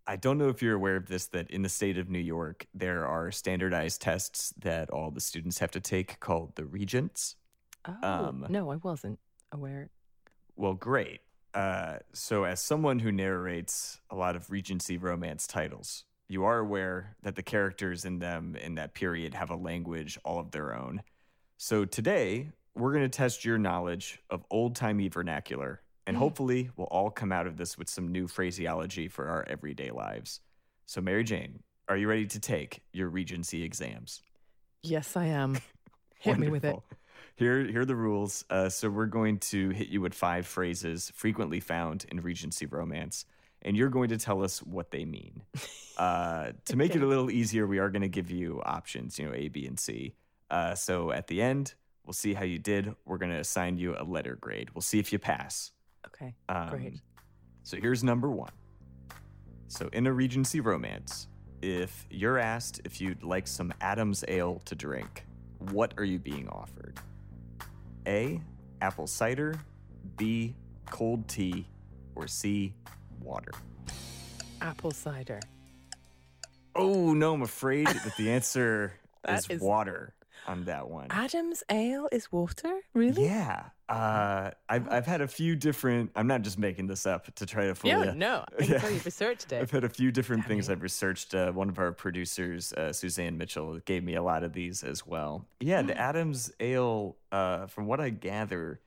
I 0.08 0.15
don't 0.15 0.38
know 0.38 0.50
if 0.50 0.62
you're 0.62 0.76
aware 0.76 0.96
of 0.96 1.08
this 1.08 1.28
that 1.28 1.52
in 1.52 1.62
the 1.62 1.70
state 1.70 1.98
of 1.98 2.10
New 2.10 2.20
York, 2.20 2.65
there 2.74 3.06
are 3.06 3.32
standardized 3.32 4.02
tests 4.02 4.54
that 4.60 4.89
all 4.89 5.12
the 5.12 5.22
students 5.22 5.60
have 5.60 5.72
to 5.72 5.80
take 5.80 6.20
called 6.20 6.56
the 6.56 6.65
Regents. 6.65 7.36
Oh, 7.86 7.96
Um, 8.02 8.46
no, 8.50 8.72
I 8.72 8.78
wasn't 8.78 9.20
aware. 9.52 9.89
Well, 10.56 10.74
great. 10.74 11.22
Uh, 11.54 11.98
so, 12.13 12.44
as 12.44 12.62
someone 12.62 13.00
who 13.00 13.12
narrates 13.12 14.00
a 14.10 14.15
lot 14.15 14.36
of 14.36 14.50
Regency 14.52 14.98
romance 14.98 15.48
titles, 15.48 16.06
you 16.28 16.44
are 16.44 16.60
aware 16.60 17.15
that 17.24 17.36
the 17.36 17.44
characters 17.44 18.06
in 18.06 18.20
them 18.20 18.56
in 18.56 18.76
that 18.76 18.94
period 18.94 19.34
have 19.34 19.50
a 19.50 19.56
language 19.56 20.18
all 20.24 20.39
of 20.39 20.52
their 20.52 20.76
own. 20.76 21.02
So, 21.62 21.84
today, 21.84 22.52
we're 22.74 22.93
going 22.93 23.04
to 23.04 23.10
test 23.10 23.43
your 23.43 23.58
knowledge 23.58 24.22
of 24.30 24.45
old 24.50 24.78
timey 24.78 25.10
vernacular, 25.10 25.82
and 26.08 26.15
hopefully, 26.15 26.69
we'll 26.78 26.88
all 26.88 27.10
come 27.10 27.34
out 27.34 27.48
of 27.48 27.58
this 27.58 27.78
with 27.78 27.89
some 27.89 28.13
new 28.13 28.30
phraseology 28.30 29.10
for 29.10 29.28
our 29.28 29.43
everyday 29.45 29.91
lives. 29.91 30.39
So, 30.86 31.02
Mary 31.02 31.26
Jane, 31.26 31.60
are 31.89 31.98
you 31.98 32.08
ready 32.08 32.26
to 32.28 32.39
take 32.39 32.82
your 32.93 33.10
Regency 33.10 33.63
exams? 33.63 34.22
Yes, 34.84 35.17
I 35.17 35.26
am. 35.26 35.58
Hit 36.22 36.39
me 36.39 36.48
with 36.48 36.63
it. 36.63 36.78
Here, 37.36 37.65
here 37.65 37.82
are 37.82 37.86
the 37.86 37.93
rules. 37.93 38.45
Uh, 38.50 38.69
so 38.69 38.89
we're 38.89 39.06
going 39.06 39.39
to 39.39 39.72
hit 39.72 39.89
you 39.89 40.00
with 40.00 40.13
five 40.13 40.48
phrases 40.48 41.12
frequently 41.13 41.60
found 41.60 42.06
in 42.10 42.22
Regency 42.22 42.67
romance, 42.67 43.26
and 43.62 43.76
you're 43.76 43.89
going 43.89 44.10
to 44.10 44.17
tell 44.17 44.45
us 44.45 44.60
what 44.60 44.91
they 44.91 45.04
mean. 45.04 45.41
Uh, 45.98 46.54
to 46.63 46.78
make 46.78 46.95
it 46.95 47.04
a 47.04 47.06
little 47.06 47.30
easier, 47.30 47.67
we 47.67 47.78
are 47.78 47.89
going 47.89 48.02
to 48.02 48.08
give 48.08 48.32
you 48.32 48.62
options, 48.63 49.19
you 49.19 49.26
know, 49.26 49.34
A, 49.36 49.50
B, 49.50 49.67
and 49.67 49.78
C. 49.78 50.15
Uh, 50.49 50.73
so 50.75 51.12
at 51.12 51.27
the 51.27 51.41
end, 51.41 51.73
we'll 52.05 52.13
see 52.13 52.33
how 52.33 52.43
you 52.43 52.59
did. 52.59 52.93
We're 53.05 53.17
going 53.17 53.31
to 53.31 53.39
assign 53.39 53.77
you 53.77 53.95
a 53.97 54.03
letter 54.03 54.35
grade. 54.39 54.69
We'll 54.73 54.81
see 54.81 54.99
if 54.99 55.12
you 55.13 55.19
pass. 55.19 55.71
Okay, 56.07 56.33
Um, 56.47 56.69
great. 56.69 57.01
So 57.63 57.77
here's 57.77 58.03
number 58.03 58.29
one. 58.31 58.51
So 59.67 59.89
in 59.93 60.07
a 60.07 60.13
Regency 60.13 60.59
romance, 60.59 61.27
if 61.62 62.07
you're 62.09 62.39
asked 62.39 62.81
if 62.85 62.99
you'd 62.99 63.21
like 63.21 63.47
some 63.47 63.71
Adam's 63.81 64.23
ale 64.27 64.62
to 64.65 64.75
drink, 64.75 65.25
what 65.71 65.93
are 65.97 66.03
you 66.05 66.17
being 66.19 66.47
offered? 66.49 66.99
A. 68.07 68.41
Apple 68.81 69.05
cider. 69.07 69.59
B. 70.17 70.55
Cold 70.89 71.27
tea. 71.27 71.67
Or 72.15 72.27
C. 72.27 72.73
Water. 73.21 73.51
Apple 74.62 74.91
cider. 74.91 75.39
Oh 76.75 77.13
no, 77.13 77.33
I'm 77.33 77.41
afraid 77.41 77.88
that 77.88 78.15
the 78.17 78.31
answer 78.31 78.93
is- 79.27 79.59
water. 79.62 80.13
On 80.47 80.63
that 80.65 80.89
one. 80.89 81.08
Adam's 81.10 81.63
ale 81.69 82.08
is 82.12 82.32
water? 82.32 82.80
Really? 82.93 83.25
Yeah. 83.25 83.65
Uh, 83.88 84.52
I've, 84.67 84.88
I've 84.91 85.06
had 85.06 85.21
a 85.21 85.28
few 85.28 85.56
different, 85.56 86.12
I'm 86.15 86.28
not 86.28 86.41
just 86.43 86.60
making 86.60 86.88
this 86.88 87.06
up 87.08 87.34
to 87.36 87.45
try 87.45 87.65
to 87.65 87.75
fool 87.75 87.89
Yeah, 87.89 88.04
you. 88.06 88.15
no. 88.15 88.45
I 88.58 88.62
can 88.63 88.71
Yeah. 88.73 88.78
tell 88.80 88.91
you've 88.91 89.06
researched 89.06 89.52
I've 89.54 89.71
had 89.71 89.84
a 89.84 89.89
few 89.89 90.12
different 90.12 90.45
things 90.45 90.69
I've 90.69 90.82
researched. 90.84 91.34
Uh, 91.34 91.52
one 91.52 91.69
of 91.69 91.80
our 91.80 91.91
producers, 91.91 92.71
uh, 92.73 92.93
Suzanne 92.93 93.38
Mitchell, 93.38 93.80
gave 93.86 94.04
me 94.04 94.15
a 94.15 94.21
lot 94.23 94.43
of 94.43 94.54
these 94.54 94.84
as 94.84 95.06
well. 95.06 95.47
Yeah, 95.60 95.82
the 95.82 95.97
Adams 95.97 96.52
Ale, 96.60 97.17
uh, 97.32 97.65
from 97.67 97.86
what 97.88 97.99
I 97.99 98.10
gather, 98.10 98.80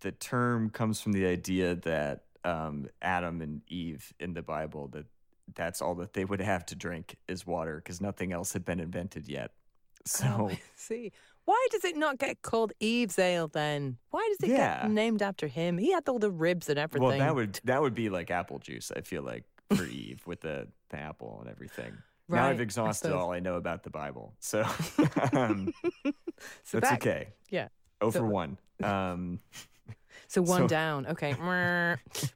the 0.00 0.12
term 0.12 0.68
comes 0.70 1.00
from 1.00 1.12
the 1.12 1.26
idea 1.26 1.76
that 1.76 2.24
um, 2.44 2.88
Adam 3.00 3.40
and 3.40 3.62
Eve 3.68 4.12
in 4.20 4.34
the 4.34 4.42
Bible, 4.42 4.88
that 4.88 5.06
that's 5.54 5.80
all 5.80 5.94
that 5.96 6.12
they 6.14 6.24
would 6.24 6.40
have 6.40 6.66
to 6.66 6.74
drink 6.74 7.16
is 7.28 7.46
water 7.46 7.76
because 7.76 8.00
nothing 8.00 8.32
else 8.32 8.52
had 8.52 8.64
been 8.64 8.80
invented 8.80 9.28
yet. 9.28 9.52
So, 10.06 10.26
Oh, 10.26 10.48
I 10.50 10.60
see. 10.76 11.12
Why 11.46 11.66
does 11.70 11.84
it 11.84 11.96
not 11.96 12.18
get 12.18 12.40
called 12.42 12.72
Eve's 12.80 13.18
Ale 13.18 13.48
then? 13.48 13.98
Why 14.10 14.26
does 14.30 14.48
it 14.48 14.52
Yeah. 14.52 14.82
get 14.82 14.90
named 14.90 15.20
after 15.22 15.46
him? 15.46 15.76
He 15.76 15.92
had 15.92 16.08
all 16.08 16.18
the 16.18 16.30
ribs 16.30 16.68
and 16.70 16.78
everything. 16.78 17.06
well, 17.08 17.18
that 17.18 17.34
would 17.34 17.60
that 17.64 17.82
would 17.82 17.94
be 17.94 18.08
like 18.08 18.30
apple 18.30 18.58
juice. 18.58 18.90
I 18.96 19.02
feel 19.02 19.22
like 19.22 19.44
for 19.74 19.84
Eve 20.02 20.22
with 20.26 20.40
the, 20.40 20.68
the 20.88 20.98
apple 20.98 21.38
and 21.42 21.50
everything. 21.50 21.92
now 22.30 22.46
I've 22.48 22.60
exhausted 22.62 23.08
suppose. 23.08 23.22
all 23.22 23.32
I 23.32 23.40
know 23.40 23.56
about 23.56 23.82
the 23.82 23.90
Bible, 23.90 24.32
so 24.40 24.62
um, 25.32 25.72
So 26.62 26.80
that's 26.80 26.90
that- 26.90 26.92
okay. 27.02 27.28
Yeah. 27.50 27.68
Oh 28.00 28.10
So- 28.10 28.20
for 28.20 28.26
one. 28.26 28.56
Um, 28.82 29.40
So 30.28 30.40
one 30.40 30.62
So- 30.62 30.66
down. 30.68 31.06
Okay. 31.08 31.34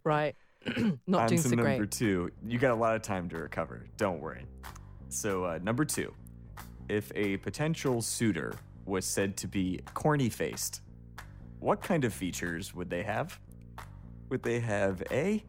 right. 0.05 0.35
not 1.07 1.29
doing 1.29 1.41
so 1.41 1.49
number 1.51 1.77
great. 1.79 1.91
two. 1.91 2.31
You 2.47 2.59
got 2.59 2.73
a 2.73 2.75
lot 2.75 2.95
of 2.95 3.01
time 3.03 3.29
to 3.31 3.39
recover. 3.39 3.87
Don't 3.97 4.21
worry. 4.21 4.45
So 5.09 5.45
uh, 5.45 5.59
number 5.63 5.85
two, 5.87 6.13
if 6.89 7.13
a 7.15 7.37
potential 7.39 8.01
suitor 8.01 8.55
was 8.87 9.05
said 9.05 9.37
to 9.39 9.49
be 9.49 9.81
corny 9.95 10.29
faced, 10.29 10.81
what 11.61 11.83
kind 11.83 12.05
of 12.05 12.15
features 12.15 12.75
would 12.75 12.89
they 12.89 13.03
have? 13.03 13.39
Would 14.31 14.43
they 14.43 14.61
have 14.61 15.03
A, 15.11 15.45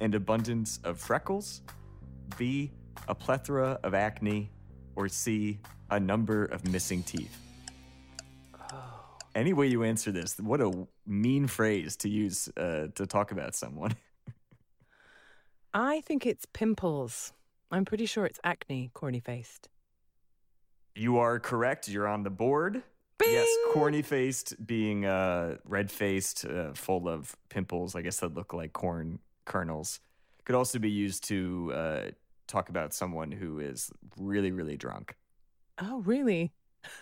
an 0.00 0.14
abundance 0.14 0.80
of 0.84 0.98
freckles, 0.98 1.62
B, 2.36 2.72
a 3.08 3.14
plethora 3.14 3.78
of 3.82 3.94
acne, 3.94 4.50
or 4.96 5.08
C, 5.08 5.60
a 5.90 6.00
number 6.00 6.44
of 6.46 6.66
missing 6.68 7.02
teeth? 7.02 7.38
Any 9.34 9.52
way 9.52 9.68
you 9.68 9.84
answer 9.84 10.10
this, 10.10 10.38
what 10.40 10.60
a 10.60 10.88
mean 11.06 11.46
phrase 11.46 11.96
to 11.98 12.08
use 12.08 12.48
uh, 12.56 12.88
to 12.96 13.06
talk 13.06 13.30
about 13.30 13.54
someone. 13.54 13.94
I 15.74 16.00
think 16.00 16.26
it's 16.26 16.46
pimples. 16.52 17.32
I'm 17.70 17.84
pretty 17.84 18.06
sure 18.06 18.26
it's 18.26 18.40
acne, 18.42 18.90
corny 18.92 19.20
faced. 19.20 19.68
You 20.94 21.18
are 21.18 21.38
correct. 21.38 21.88
You're 21.88 22.08
on 22.08 22.22
the 22.22 22.30
board. 22.30 22.82
Yes, 23.22 23.48
corny 23.72 24.02
faced 24.02 24.66
being 24.66 25.04
uh, 25.04 25.58
red 25.64 25.90
faced, 25.90 26.44
uh, 26.46 26.72
full 26.72 27.06
of 27.08 27.36
pimples, 27.50 27.94
I 27.94 28.00
guess 28.02 28.18
that 28.20 28.34
look 28.34 28.52
like 28.54 28.72
corn 28.72 29.18
kernels. 29.44 30.00
Could 30.44 30.54
also 30.54 30.78
be 30.78 30.90
used 30.90 31.24
to 31.24 31.72
uh, 31.74 32.02
talk 32.48 32.70
about 32.70 32.92
someone 32.94 33.30
who 33.30 33.60
is 33.60 33.90
really, 34.18 34.50
really 34.50 34.76
drunk. 34.76 35.16
Oh, 35.80 36.00
really? 36.00 36.52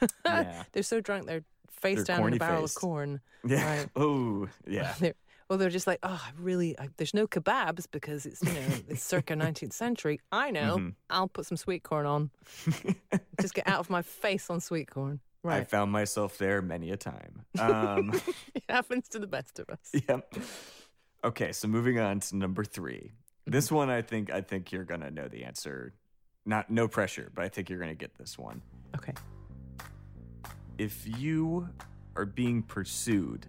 Yeah. 0.26 0.64
they're 0.72 0.82
so 0.82 1.00
drunk 1.00 1.26
they're 1.26 1.44
face 1.70 1.98
They're 1.98 2.16
down 2.16 2.26
in 2.28 2.34
a 2.34 2.36
barrel 2.36 2.62
faced. 2.62 2.76
of 2.76 2.80
corn. 2.80 3.20
Yeah. 3.46 3.78
Right. 3.78 3.88
Oh, 3.96 4.48
yeah. 4.66 4.94
Well, 5.48 5.58
they're 5.58 5.70
just 5.70 5.86
like, 5.86 5.98
oh, 6.02 6.22
I 6.22 6.30
really, 6.38 6.78
I, 6.78 6.88
there's 6.98 7.14
no 7.14 7.26
kebabs 7.26 7.86
because 7.90 8.26
it's, 8.26 8.42
you 8.42 8.52
know, 8.52 8.66
it's 8.88 9.02
circa 9.02 9.34
19th 9.36 9.72
century. 9.72 10.20
I 10.30 10.50
know. 10.50 10.76
Mm-hmm. 10.76 10.88
I'll 11.08 11.28
put 11.28 11.46
some 11.46 11.56
sweet 11.56 11.82
corn 11.82 12.04
on. 12.04 12.30
just 13.40 13.54
get 13.54 13.66
out 13.66 13.80
of 13.80 13.88
my 13.88 14.02
face 14.02 14.50
on 14.50 14.60
sweet 14.60 14.90
corn. 14.90 15.20
Right. 15.42 15.60
I 15.60 15.64
found 15.64 15.90
myself 15.92 16.36
there 16.36 16.60
many 16.60 16.90
a 16.90 16.96
time. 16.96 17.42
Um, 17.58 18.12
it 18.54 18.62
happens 18.68 19.08
to 19.10 19.18
the 19.18 19.26
best 19.26 19.58
of 19.58 19.70
us. 19.70 19.90
yep. 20.08 20.32
Okay, 21.24 21.52
so 21.52 21.66
moving 21.66 21.98
on 21.98 22.20
to 22.20 22.36
number 22.36 22.62
three. 22.64 23.12
This 23.46 23.72
one, 23.72 23.88
I 23.90 24.02
think, 24.02 24.30
I 24.30 24.42
think 24.42 24.70
you're 24.70 24.84
gonna 24.84 25.10
know 25.10 25.26
the 25.28 25.44
answer. 25.44 25.94
Not 26.44 26.70
no 26.70 26.86
pressure, 26.88 27.30
but 27.34 27.44
I 27.44 27.48
think 27.48 27.70
you're 27.70 27.78
gonna 27.80 27.94
get 27.94 28.16
this 28.18 28.38
one. 28.38 28.60
Okay. 28.96 29.12
if 30.76 31.06
you 31.18 31.68
are 32.16 32.24
being 32.26 32.62
pursued 32.62 33.46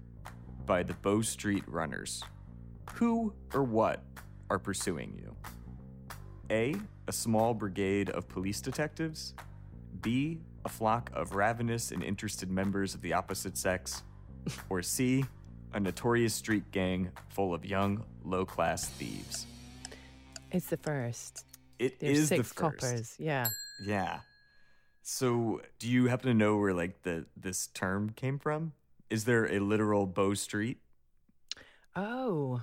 by 0.69 0.84
the 0.84 0.93
Bow 0.93 1.19
Street 1.19 1.63
runners, 1.65 2.23
who 2.93 3.34
or 3.55 3.63
what 3.63 4.03
are 4.51 4.60
pursuing 4.60 5.19
you? 5.19 5.36
A. 6.51 6.75
A 7.08 7.12
small 7.12 7.55
brigade 7.55 8.12
of 8.12 8.29
police 8.29 8.62
detectives. 8.62 9.34
B. 10.01 10.38
A 10.65 10.69
flock 10.69 11.10
of 11.15 11.34
ravenous 11.34 11.89
and 11.89 12.03
interested 12.03 12.51
members 12.51 12.93
of 12.93 13.01
the 13.01 13.13
opposite 13.13 13.58
sex. 13.58 14.03
Or 14.69 14.84
C. 14.84 15.25
A 15.73 15.79
notorious 15.79 16.36
street 16.36 16.69
gang 16.69 17.10
full 17.29 17.51
of 17.51 17.65
young, 17.65 18.05
low 18.23 18.45
class 18.45 18.89
thieves. 18.89 19.47
It's 20.51 20.67
the 20.67 20.77
first. 20.77 21.45
It 21.79 21.99
There's 21.99 22.19
is 22.19 22.27
six 22.27 22.38
the 22.38 22.43
first. 22.43 22.55
coppers. 22.79 23.15
Yeah. 23.17 23.47
Yeah. 23.84 24.19
So, 25.01 25.62
do 25.79 25.89
you 25.89 26.10
happen 26.10 26.27
to 26.27 26.36
know 26.36 26.58
where 26.58 26.75
like 26.75 27.01
the 27.01 27.25
this 27.36 27.65
term 27.67 28.12
came 28.12 28.38
from? 28.38 28.73
Is 29.09 29.25
there 29.25 29.45
a 29.51 29.59
literal 29.59 30.05
Bow 30.05 30.33
Street? 30.33 30.77
Oh. 31.95 32.61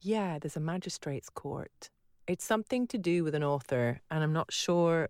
Yeah, 0.00 0.38
there's 0.38 0.56
a 0.56 0.60
magistrate's 0.60 1.28
court. 1.28 1.90
It's 2.26 2.44
something 2.44 2.86
to 2.88 2.98
do 2.98 3.24
with 3.24 3.34
an 3.34 3.42
author, 3.44 4.00
and 4.10 4.22
I'm 4.22 4.32
not 4.32 4.52
sure 4.52 5.08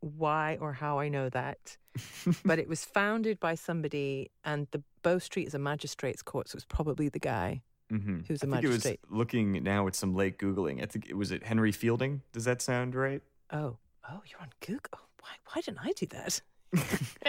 why 0.00 0.58
or 0.60 0.72
how 0.72 0.98
I 0.98 1.08
know 1.08 1.28
that. 1.30 1.76
but 2.44 2.58
it 2.58 2.68
was 2.68 2.84
founded 2.84 3.40
by 3.40 3.54
somebody, 3.54 4.30
and 4.44 4.68
the 4.70 4.82
Bow 5.02 5.18
Street 5.18 5.46
is 5.48 5.54
a 5.54 5.58
magistrate's 5.58 6.22
court, 6.22 6.48
so 6.48 6.56
it's 6.56 6.66
probably 6.66 7.08
the 7.08 7.18
guy 7.20 7.62
Mm-hmm. 7.90 8.18
who's 8.28 8.42
a 8.42 8.46
I 8.46 8.50
think 8.60 8.64
it 8.64 8.68
was 8.68 8.86
looking 9.08 9.62
now 9.64 9.86
at 9.86 9.94
some 9.94 10.14
late 10.14 10.38
googling. 10.38 10.82
I 10.82 10.84
think 10.84 11.06
it 11.08 11.14
was 11.16 11.30
it 11.32 11.42
Henry 11.42 11.72
Fielding. 11.72 12.20
Does 12.34 12.44
that 12.44 12.60
sound 12.60 12.94
right? 12.94 13.22
Oh, 13.50 13.78
oh, 14.06 14.20
you're 14.30 14.42
on 14.42 14.50
Google. 14.60 15.00
Why, 15.22 15.30
why 15.54 15.62
didn't 15.62 15.78
I 15.82 15.92
do 15.92 16.04
that? 16.08 16.42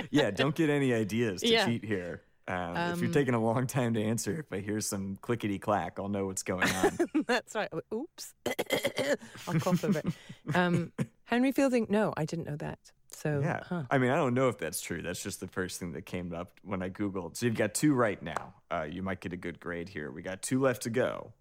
yeah. 0.12 0.32
Don't 0.32 0.54
get 0.56 0.70
any 0.70 0.94
ideas 0.94 1.40
to 1.44 1.48
Yeah. 1.54 1.66
cheat 1.66 1.86
here. 1.86 2.24
Um, 2.50 2.76
if 2.94 3.00
you're 3.00 3.08
Um, 3.10 3.14
taking 3.14 3.34
a 3.36 3.40
long 3.42 3.68
time 3.68 3.94
to 3.94 4.02
answer, 4.04 4.40
if 4.40 4.52
I 4.52 4.60
hear 4.60 4.82
some 4.82 5.18
clickety 5.22 5.60
clack, 5.60 6.00
I'll 6.00 6.10
know 6.10 6.26
what's 6.26 6.44
going 6.44 6.68
on. 6.70 6.98
That's 7.28 7.54
right. 7.56 7.70
Oh, 7.72 7.82
Oops. 7.94 8.34
I'll 9.48 9.60
cough 9.60 9.84
over 9.84 10.00
it. 10.00 10.56
Um, 10.56 10.92
Henry 11.26 11.52
Fielding. 11.52 11.86
No, 11.90 12.12
I 12.18 12.26
didn't 12.26 12.48
know 12.48 12.56
that. 12.58 12.80
So, 13.12 13.40
Yeah. 13.44 13.62
huh. 13.64 13.84
I 13.92 14.00
mean, 14.00 14.10
I 14.12 14.16
don't 14.16 14.34
know 14.34 14.50
if 14.50 14.58
that's 14.58 14.82
true. 14.82 15.02
That's 15.04 15.22
just 15.22 15.40
the 15.40 15.48
first 15.48 15.80
thing 15.80 15.92
that 15.94 16.06
came 16.08 16.34
up 16.34 16.60
when 16.64 16.82
I 16.82 16.90
Googled. 16.90 17.38
So 17.38 17.46
you've 17.46 17.56
got 17.56 17.74
two 17.76 17.94
right 17.94 18.22
now. 18.22 18.56
Uh, 18.72 18.88
you 18.90 19.04
might 19.04 19.20
get 19.20 19.32
a 19.34 19.38
good 19.38 19.60
grade 19.60 19.90
here. 19.90 20.10
We 20.12 20.22
got 20.24 20.42
two 20.42 20.60
left 20.60 20.84
to 20.84 20.90
go. 20.90 21.34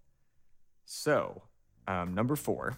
So, 0.84 1.42
um, 1.86 2.14
number 2.14 2.36
four. 2.36 2.76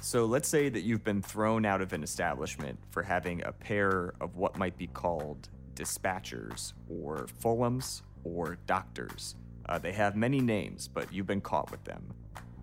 So 0.00 0.26
let's 0.26 0.48
say 0.48 0.68
that 0.68 0.82
you've 0.82 1.02
been 1.04 1.22
thrown 1.22 1.64
out 1.66 1.80
of 1.82 1.92
an 1.92 2.02
establishment 2.02 2.78
for 2.90 3.02
having 3.02 3.42
a 3.44 3.52
pair 3.52 4.14
of 4.20 4.36
what 4.36 4.56
might 4.56 4.78
be 4.78 4.86
called 4.86 5.48
dispatchers 5.78 6.72
or 6.88 7.26
Fulhams 7.40 8.02
or 8.24 8.58
doctors. 8.66 9.36
Uh, 9.68 9.78
they 9.78 9.92
have 9.92 10.16
many 10.16 10.40
names, 10.40 10.88
but 10.88 11.12
you've 11.12 11.26
been 11.26 11.40
caught 11.40 11.70
with 11.70 11.84
them. 11.84 12.02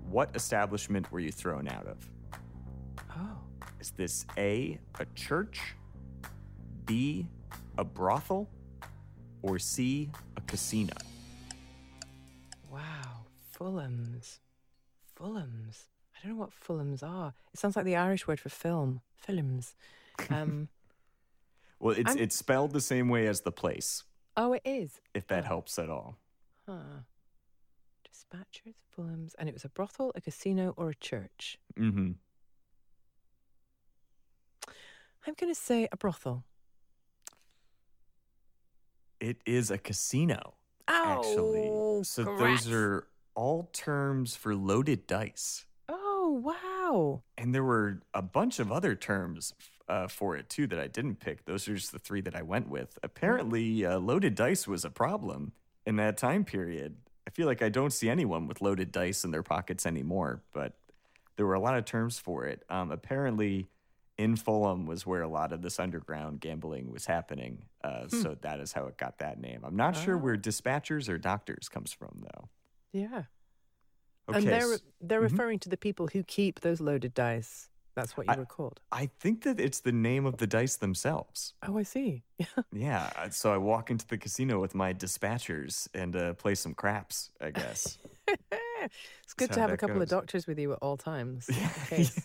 What 0.09 0.35
establishment 0.35 1.11
were 1.11 1.19
you 1.19 1.31
thrown 1.31 1.67
out 1.67 1.87
of? 1.87 1.97
Oh. 3.15 3.37
Is 3.79 3.91
this 3.91 4.25
A, 4.37 4.79
a 4.99 5.05
church, 5.15 5.75
B, 6.85 7.27
a 7.77 7.83
brothel, 7.83 8.49
or 9.41 9.59
C, 9.59 10.09
a 10.37 10.41
casino? 10.41 10.95
Wow, 12.69 13.27
Fulhams. 13.57 14.39
Fulhams. 15.17 15.85
I 16.15 16.27
don't 16.27 16.37
know 16.37 16.41
what 16.41 16.51
Fulhams 16.51 17.03
are. 17.03 17.33
It 17.53 17.59
sounds 17.59 17.75
like 17.75 17.85
the 17.85 17.95
Irish 17.95 18.27
word 18.27 18.39
for 18.39 18.49
film. 18.49 19.01
Films. 19.15 19.75
Um, 20.29 20.69
Well, 21.79 21.95
it's 21.97 22.09
I'm- 22.11 22.17
it's 22.19 22.35
spelled 22.35 22.71
the 22.73 22.81
same 22.81 23.09
way 23.09 23.27
as 23.27 23.41
the 23.41 23.51
place, 23.51 24.03
oh, 24.37 24.53
it 24.53 24.61
is. 24.65 24.99
if 25.13 25.27
that 25.27 25.45
helps 25.45 25.77
at 25.79 25.89
all. 25.89 26.17
Huh. 26.67 27.03
Dispatchers, 28.09 28.75
Fulhams, 28.97 29.33
and 29.37 29.49
it 29.49 29.53
was 29.53 29.65
a 29.65 29.69
brothel, 29.69 30.11
a 30.15 30.21
casino, 30.21 30.73
or 30.77 30.89
a 30.89 30.95
church. 30.95 31.57
Mm-hmm. 31.77 32.11
I'm 35.27 35.33
going 35.39 35.53
to 35.53 35.59
say 35.59 35.87
a 35.91 35.97
brothel. 35.97 36.43
It 39.19 39.37
is 39.45 39.71
a 39.71 39.77
casino, 39.77 40.55
oh, 40.87 41.03
actually. 41.19 41.67
Oh, 41.71 42.03
so 42.03 42.25
congrats. 42.25 42.65
those 42.65 42.73
are 42.73 43.07
all 43.33 43.69
terms 43.73 44.35
for 44.35 44.55
loaded 44.55 45.07
dice. 45.07 45.65
Oh, 45.89 46.41
wow. 46.43 46.53
And 47.37 47.53
there 47.53 47.63
were 47.63 48.01
a 48.13 48.21
bunch 48.21 48.59
of 48.59 48.71
other 48.71 48.95
terms 48.95 49.53
uh, 49.87 50.07
for 50.07 50.35
it 50.35 50.49
too 50.49 50.67
that 50.67 50.79
I 50.79 50.87
didn't 50.87 51.19
pick. 51.19 51.45
Those 51.45 51.67
are 51.67 51.75
just 51.75 51.91
the 51.91 51.99
three 51.99 52.21
that 52.21 52.35
I 52.35 52.41
went 52.41 52.69
with. 52.69 52.97
Apparently, 53.03 53.85
uh, 53.85 53.97
loaded 53.99 54.35
dice 54.35 54.67
was 54.67 54.83
a 54.85 54.89
problem 54.89 55.51
in 55.85 55.95
that 55.97 56.17
time 56.17 56.43
period. 56.45 56.97
I 57.27 57.31
feel 57.31 57.47
like 57.47 57.61
I 57.61 57.69
don't 57.69 57.91
see 57.93 58.09
anyone 58.09 58.47
with 58.47 58.61
loaded 58.61 58.91
dice 58.91 59.23
in 59.23 59.31
their 59.31 59.43
pockets 59.43 59.85
anymore, 59.85 60.41
but 60.53 60.73
there 61.37 61.45
were 61.45 61.53
a 61.55 61.59
lot 61.59 61.75
of 61.77 61.85
terms 61.85 62.17
for 62.19 62.45
it. 62.45 62.63
Um, 62.69 62.91
apparently, 62.91 63.67
in 64.17 64.35
Fulham 64.37 64.85
was 64.85 65.05
where 65.05 65.21
a 65.21 65.27
lot 65.27 65.51
of 65.51 65.61
this 65.61 65.79
underground 65.79 66.39
gambling 66.39 66.91
was 66.91 67.05
happening. 67.05 67.63
Uh, 67.83 68.07
Hmm. 68.09 68.21
So 68.21 68.37
that 68.41 68.59
is 68.59 68.73
how 68.73 68.85
it 68.85 68.97
got 68.97 69.17
that 69.19 69.39
name. 69.41 69.61
I'm 69.63 69.75
not 69.75 69.95
sure 69.95 70.15
Oh. 70.15 70.19
where 70.19 70.37
dispatchers 70.37 71.09
or 71.09 71.17
doctors 71.17 71.67
comes 71.67 71.91
from, 71.91 72.21
though. 72.21 72.49
Yeah. 72.93 73.23
Okay, 74.29 74.39
and 74.39 74.47
they're 74.47 74.73
s- 74.73 74.79
mm-hmm. 74.79 75.07
they're 75.07 75.21
referring 75.21 75.59
to 75.59 75.69
the 75.69 75.77
people 75.77 76.07
who 76.07 76.23
keep 76.23 76.61
those 76.61 76.79
loaded 76.81 77.13
dice. 77.13 77.69
That's 77.95 78.17
what 78.17 78.27
you 78.27 78.33
I- 78.33 78.37
were 78.37 78.45
called. 78.45 78.81
I 78.91 79.05
think 79.19 79.43
that 79.43 79.59
it's 79.59 79.79
the 79.79 79.91
name 79.93 80.25
of 80.25 80.37
the 80.37 80.47
dice 80.47 80.75
themselves. 80.75 81.53
Oh, 81.65 81.77
I 81.77 81.83
see. 81.83 82.23
Yeah. 82.73 83.09
uh, 83.15 83.29
So 83.29 83.53
I 83.53 83.57
walk 83.57 83.89
into 83.89 84.05
the 84.05 84.17
casino 84.17 84.59
with 84.59 84.75
my 84.75 84.93
dispatchers 84.93 85.87
and 85.93 86.13
uh, 86.15 86.33
play 86.33 86.55
some 86.55 86.73
craps, 86.73 87.31
I 87.39 87.51
guess. 87.51 87.97
it's 88.27 89.33
good 89.37 89.51
to 89.53 89.59
have 89.61 89.71
a 89.71 89.77
couple 89.77 90.01
of 90.01 90.09
doctors 90.09 90.45
with 90.45 90.59
you 90.59 90.73
at 90.73 90.79
all 90.81 90.97
times. 90.97 91.49
case. 91.89 92.19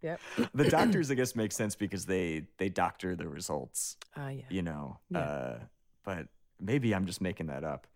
Yep. 0.00 0.20
the 0.54 0.64
doctors, 0.70 1.10
I 1.10 1.14
guess, 1.14 1.36
make 1.36 1.52
sense 1.52 1.74
because 1.74 2.06
they 2.06 2.46
they 2.56 2.68
doctor 2.70 3.14
the 3.14 3.28
results. 3.28 3.96
Ah, 4.16 4.30
yeah. 4.30 4.42
you 4.48 4.62
know. 4.62 4.98
Yeah. 5.10 5.18
Uh, 5.18 5.58
but 6.04 6.28
maybe 6.58 6.94
I'm 6.94 7.04
just 7.06 7.20
making 7.20 7.48
that 7.48 7.64
up. 7.64 7.86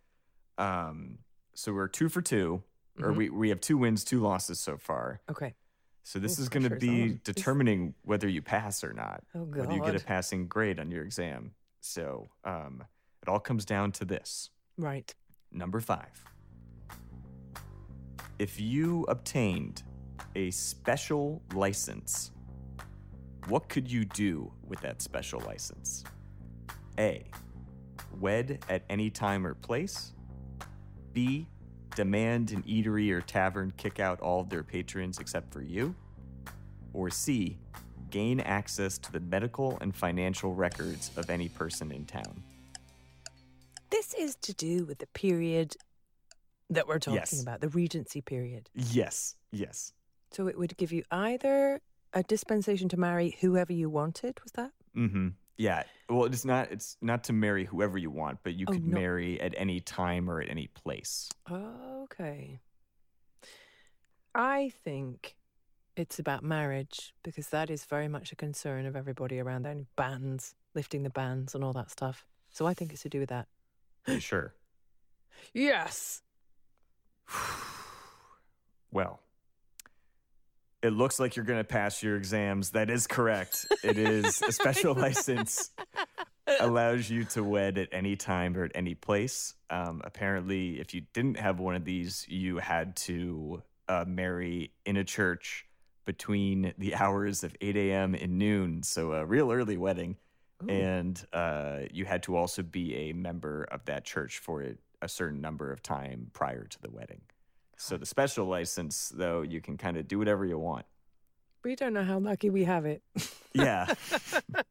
Um, 0.58 1.18
so 1.54 1.72
we're 1.72 1.88
two 1.88 2.08
for 2.10 2.20
2 2.98 3.04
or 3.04 3.08
Mm-hmm. 3.10 3.18
we 3.18 3.30
we 3.30 3.48
have 3.50 3.60
two 3.60 3.78
wins, 3.78 4.04
two 4.04 4.20
losses 4.20 4.58
so 4.60 4.76
far. 4.76 5.20
Okay. 5.30 5.54
So 6.02 6.18
this 6.20 6.38
Ooh, 6.38 6.42
is 6.42 6.48
going 6.48 6.68
to 6.68 6.76
be. 6.76 7.18
Determining 7.24 7.94
whether 8.04 8.28
you 8.28 8.40
pass 8.42 8.84
or 8.84 8.92
not, 8.92 9.24
Oh, 9.34 9.40
whether 9.40 9.72
you 9.72 9.82
get 9.84 9.96
a 9.96 10.04
passing 10.04 10.46
grade 10.46 10.78
on 10.78 10.90
your 10.90 11.02
exam. 11.04 11.52
So 11.80 12.28
um, 12.44 12.84
it 13.22 13.28
all 13.28 13.40
comes 13.40 13.64
down 13.64 13.92
to 13.92 14.04
this. 14.04 14.50
Right. 14.78 15.12
Number 15.52 15.80
five. 15.80 16.22
If 18.38 18.60
you 18.60 19.04
obtained 19.08 19.82
a 20.34 20.50
special 20.50 21.42
license, 21.54 22.30
what 23.48 23.68
could 23.68 23.90
you 23.90 24.04
do 24.04 24.52
with 24.66 24.80
that 24.82 25.00
special 25.02 25.40
license? 25.40 26.04
A. 26.98 27.24
Wed 28.20 28.64
at 28.68 28.84
any 28.90 29.10
time 29.10 29.46
or 29.46 29.54
place. 29.54 30.12
B. 31.12 31.46
Demand 31.96 32.52
an 32.52 32.62
eatery 32.64 33.10
or 33.10 33.22
tavern 33.22 33.72
kick 33.78 33.98
out 34.00 34.20
all 34.20 34.40
of 34.40 34.50
their 34.50 34.62
patrons 34.62 35.18
except 35.18 35.50
for 35.50 35.62
you. 35.62 35.94
Or 36.92 37.08
C. 37.08 37.56
Gain 38.10 38.38
access 38.40 38.98
to 38.98 39.10
the 39.10 39.18
medical 39.20 39.78
and 39.80 39.96
financial 39.96 40.54
records 40.54 41.10
of 41.16 41.30
any 41.30 41.48
person 41.48 41.90
in 41.90 42.04
town. 42.04 42.42
This 43.90 44.12
is 44.14 44.36
to 44.42 44.52
do 44.52 44.84
with 44.84 44.98
the 44.98 45.06
period 45.08 45.74
that 46.68 46.86
we're 46.86 46.98
talking 46.98 47.16
Yes. 47.20 47.40
about, 47.40 47.62
the 47.62 47.68
Regency 47.70 48.20
period. 48.20 48.68
Yes, 48.74 49.36
yes. 49.50 49.92
So 50.32 50.48
it 50.48 50.58
would 50.58 50.76
give 50.76 50.92
you 50.92 51.02
either 51.10 51.80
a 52.12 52.22
dispensation 52.22 52.90
to 52.90 52.96
marry 52.98 53.36
whoever 53.40 53.72
you 53.72 53.88
wanted, 53.88 54.38
was 54.42 54.52
that? 54.52 54.72
Mm-hmm. 54.94 55.28
Yeah. 55.58 55.84
Well, 56.08 56.24
it's 56.26 56.44
not. 56.44 56.70
It's 56.70 56.96
not 57.00 57.24
to 57.24 57.32
marry 57.32 57.64
whoever 57.64 57.96
you 57.98 58.10
want, 58.10 58.38
but 58.42 58.54
you 58.54 58.66
Oh, 58.68 58.72
could 58.72 58.86
no. 58.86 58.94
marry 58.98 59.40
at 59.40 59.54
any 59.56 59.80
time 59.80 60.28
or 60.30 60.40
at 60.40 60.48
any 60.50 60.66
place. 60.68 61.30
Okay. 61.50 62.60
I 64.34 64.70
think 64.84 65.36
it's 65.96 66.18
about 66.18 66.44
marriage 66.44 67.14
because 67.24 67.48
that 67.48 67.70
is 67.70 67.84
very 67.86 68.06
much 68.06 68.30
a 68.32 68.36
concern 68.36 68.84
of 68.86 68.94
everybody 68.96 69.40
around 69.40 69.62
there. 69.62 69.72
and 69.72 69.86
Banns, 69.96 70.54
lifting 70.74 71.02
the 71.02 71.10
banns, 71.10 71.54
and 71.54 71.64
all 71.64 71.72
that 71.72 71.90
stuff. 71.90 72.26
So 72.50 72.66
I 72.66 72.74
think 72.74 72.92
it's 72.92 73.02
to 73.02 73.08
do 73.08 73.20
with 73.20 73.30
that. 73.30 73.48
Sure. 74.20 74.54
Yes. 75.54 76.22
Well, 78.92 79.20
it 80.82 80.90
looks 80.90 81.18
like 81.18 81.36
you're 81.36 81.44
going 81.44 81.60
to 81.60 81.64
pass 81.64 82.02
your 82.02 82.16
exams. 82.16 82.70
That 82.70 82.90
is 82.90 83.06
correct. 83.06 83.66
It 83.82 83.98
is 83.98 84.42
a 84.42 84.52
special 84.52 84.94
license 85.06 85.70
allows 86.60 87.10
you 87.10 87.24
to 87.24 87.42
wed 87.42 87.78
at 87.78 87.88
any 87.92 88.16
time 88.16 88.56
or 88.56 88.64
at 88.64 88.72
any 88.74 88.94
place. 88.94 89.54
Um, 89.70 90.00
apparently, 90.04 90.80
if 90.80 90.94
you 90.94 91.02
didn't 91.12 91.38
have 91.38 91.58
one 91.58 91.74
of 91.74 91.84
these, 91.84 92.26
you 92.28 92.58
had 92.58 92.96
to 92.96 93.62
uh, 93.88 94.04
marry 94.06 94.72
in 94.84 94.96
a 94.96 95.04
church 95.04 95.66
between 96.04 96.72
the 96.78 96.94
hours 96.94 97.42
of 97.42 97.54
8 97.60 97.76
a.m. 97.76 98.14
and 98.14 98.38
noon. 98.38 98.82
So 98.82 99.12
a 99.12 99.24
real 99.24 99.50
early 99.50 99.76
wedding. 99.76 100.16
And 100.68 101.22
uh, 101.34 101.80
you 101.92 102.06
had 102.06 102.22
to 102.24 102.36
also 102.36 102.62
be 102.62 102.94
a 102.94 103.12
member 103.12 103.64
of 103.64 103.84
that 103.86 104.04
church 104.04 104.38
for 104.38 104.64
a 105.02 105.08
certain 105.08 105.42
number 105.42 105.70
of 105.70 105.82
time 105.82 106.30
prior 106.32 106.64
to 106.64 106.80
the 106.80 106.90
wedding. 106.90 107.20
So 107.76 107.96
the 107.96 108.06
special 108.06 108.46
license, 108.46 109.10
though, 109.14 109.42
you 109.42 109.60
can 109.60 109.76
kind 109.76 109.96
of 109.96 110.08
do 110.08 110.18
whatever 110.18 110.44
you 110.44 110.58
want. 110.58 110.86
We 111.64 111.74
don't 111.76 111.92
know 111.92 112.04
how 112.04 112.18
lucky 112.18 112.48
we 112.50 112.64
have 112.64 112.86
it. 112.86 113.02
Yeah. 113.52 113.86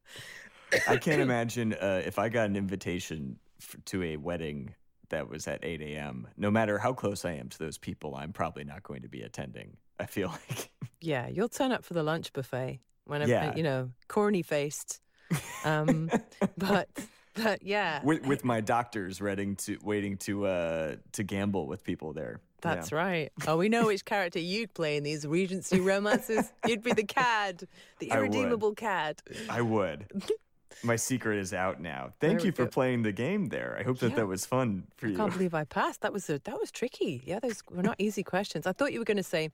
I 0.88 0.96
can't 0.96 1.20
imagine 1.20 1.72
uh, 1.74 2.02
if 2.04 2.18
I 2.18 2.28
got 2.28 2.46
an 2.46 2.56
invitation 2.56 3.38
f- 3.60 3.76
to 3.86 4.02
a 4.02 4.16
wedding 4.16 4.74
that 5.10 5.28
was 5.28 5.46
at 5.46 5.64
8 5.64 5.80
a.m., 5.82 6.26
no 6.36 6.50
matter 6.50 6.78
how 6.78 6.92
close 6.92 7.24
I 7.24 7.32
am 7.32 7.48
to 7.50 7.58
those 7.58 7.78
people, 7.78 8.14
I'm 8.16 8.32
probably 8.32 8.64
not 8.64 8.82
going 8.82 9.02
to 9.02 9.08
be 9.08 9.22
attending. 9.22 9.76
I 10.00 10.06
feel 10.06 10.28
like. 10.28 10.70
yeah, 11.00 11.28
you'll 11.28 11.48
turn 11.48 11.70
up 11.72 11.84
for 11.84 11.94
the 11.94 12.02
lunch 12.02 12.32
buffet 12.32 12.80
whenever, 13.04 13.30
Yeah. 13.30 13.54
you 13.54 13.62
know, 13.62 13.90
corny 14.08 14.42
faced. 14.42 15.00
Um, 15.64 16.10
but, 16.58 16.88
but 17.34 17.62
yeah. 17.62 18.00
with, 18.02 18.26
with 18.26 18.44
my 18.44 18.60
doctors 18.60 19.20
waiting 19.20 19.54
to 19.56 19.78
waiting 19.82 20.16
to 20.18 20.46
uh 20.46 20.96
to 21.12 21.22
gamble 21.22 21.66
with 21.66 21.84
people 21.84 22.12
there. 22.12 22.40
That's 22.66 22.90
Yeah. 22.92 22.98
right. 22.98 23.32
Oh, 23.46 23.56
we 23.56 23.68
know 23.68 23.86
which 23.86 24.04
character 24.04 24.38
you'd 24.38 24.74
play 24.74 24.96
in 24.96 25.02
these 25.02 25.26
Regency 25.26 25.80
romances. 25.80 26.52
You'd 26.66 26.82
be 26.82 26.92
the 26.92 27.04
cad, 27.04 27.66
the 27.98 28.12
I 28.12 28.16
irredeemable 28.18 28.74
cad. 28.74 29.22
I 29.48 29.62
would. 29.62 30.06
My 30.82 30.96
secret 30.96 31.38
is 31.38 31.54
out 31.54 31.80
now. 31.80 32.12
Thank 32.20 32.40
There 32.40 32.46
you 32.48 32.52
for 32.52 32.64
go. 32.66 32.70
playing 32.70 33.02
the 33.02 33.12
game 33.12 33.46
there. 33.46 33.76
I 33.80 33.82
hope 33.82 33.98
that 34.00 34.10
Yeah. 34.10 34.16
that 34.16 34.26
was 34.26 34.44
fun 34.44 34.86
for 34.96 35.06
I 35.06 35.10
you. 35.10 35.16
can't 35.16 35.32
believe 35.32 35.54
I 35.54 35.64
passed. 35.64 36.02
That 36.02 36.12
was 36.12 36.28
a, 36.28 36.38
that 36.40 36.60
was 36.60 36.70
tricky. 36.70 37.22
Yeah, 37.24 37.38
those 37.40 37.62
were 37.70 37.82
not 37.82 37.96
easy 37.98 38.22
questions. 38.22 38.66
I 38.66 38.72
thought 38.72 38.92
you 38.92 38.98
were 38.98 39.04
going 39.06 39.16
to 39.16 39.22
say, 39.22 39.50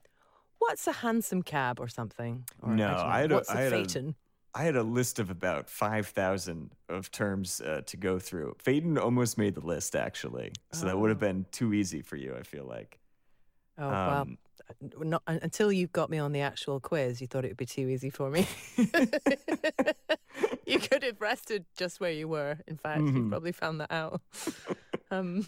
"What's 0.59 0.85
a 0.85 0.91
hansom 0.91 1.41
cab?" 1.41 1.79
or 1.79 1.87
something. 1.87 2.43
Or, 2.61 2.75
No, 2.75 2.87
I 2.97 3.21
had 3.21 3.31
a- 3.31 3.35
what's 3.35 3.49
a 3.49 3.53
I 3.57 3.61
had 3.61 3.73
a- 3.73 3.75
phaeton? 3.77 4.15
I 4.55 4.63
had 4.65 4.75
a 4.75 4.83
list 4.83 5.17
of 5.17 5.31
about 5.31 5.67
5,000 5.67 6.71
of 6.87 7.09
terms 7.09 7.59
uh, 7.61 7.81
to 7.87 7.97
go 7.97 8.19
through. 8.19 8.55
Phaeton 8.59 8.99
almost 8.99 9.35
made 9.35 9.55
the 9.55 9.65
list, 9.65 9.95
actually. 9.95 10.51
So 10.73 10.85
that 10.85 10.99
would 10.99 11.09
have 11.09 11.17
been 11.19 11.45
too 11.51 11.73
easy 11.73 12.01
for 12.03 12.17
you, 12.17 12.35
I 12.35 12.43
feel 12.43 12.65
like. 12.65 12.99
Oh 13.77 13.89
um, 13.89 14.37
well, 14.81 15.03
not, 15.03 15.23
until 15.27 15.71
you 15.71 15.87
got 15.87 16.09
me 16.09 16.17
on 16.19 16.31
the 16.31 16.41
actual 16.41 16.79
quiz, 16.79 17.19
you 17.21 17.27
thought 17.27 17.43
it 17.45 17.49
would 17.49 17.57
be 17.57 17.65
too 17.65 17.87
easy 17.87 18.09
for 18.09 18.29
me. 18.29 18.47
you 20.65 20.79
could 20.79 21.03
have 21.03 21.19
rested 21.19 21.65
just 21.77 21.99
where 21.99 22.11
you 22.11 22.27
were. 22.27 22.57
In 22.67 22.77
fact, 22.77 23.01
Mm-hmm. 23.01 23.17
you 23.17 23.29
probably 23.29 23.51
found 23.51 23.81
that 23.81 23.91
out. 23.91 24.21
Um, 25.11 25.47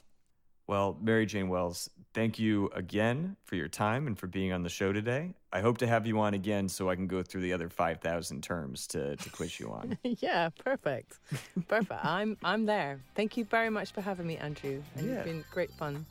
Well, 0.68 0.98
Mary 1.02 1.26
Jane 1.26 1.48
Wells, 1.50 1.90
thank 2.14 2.38
you 2.38 2.70
again 2.76 3.36
for 3.46 3.56
your 3.56 3.68
time 3.68 4.06
and 4.06 4.18
for 4.18 4.28
being 4.28 4.52
on 4.54 4.62
the 4.64 4.70
show 4.70 4.94
today. 4.94 5.34
I 5.52 5.62
hope 5.62 5.78
to 5.80 5.88
have 5.88 6.06
you 6.06 6.20
on 6.20 6.34
again 6.36 6.70
so 6.70 6.88
I 6.90 6.96
can 6.96 7.08
go 7.08 7.24
through 7.24 7.42
the 7.42 7.54
other 7.54 7.70
5,000 7.70 8.44
terms 8.44 8.86
to, 8.88 9.16
to 9.16 9.30
quiz 9.32 9.60
you 9.60 9.72
on. 9.72 9.98
yeah, 10.04 10.50
perfect, 10.50 11.20
perfect. 11.68 12.00
I'm 12.04 12.38
I'm 12.44 12.66
there. 12.66 13.00
Thank 13.16 13.38
you 13.38 13.46
very 13.46 13.70
much 13.72 13.92
for 13.92 14.02
having 14.02 14.28
me, 14.28 14.38
Andrew. 14.38 14.84
And 14.96 15.08
Yeah. 15.08 15.14
It's 15.16 15.26
been 15.26 15.44
great 15.52 15.72
fun. 15.72 16.06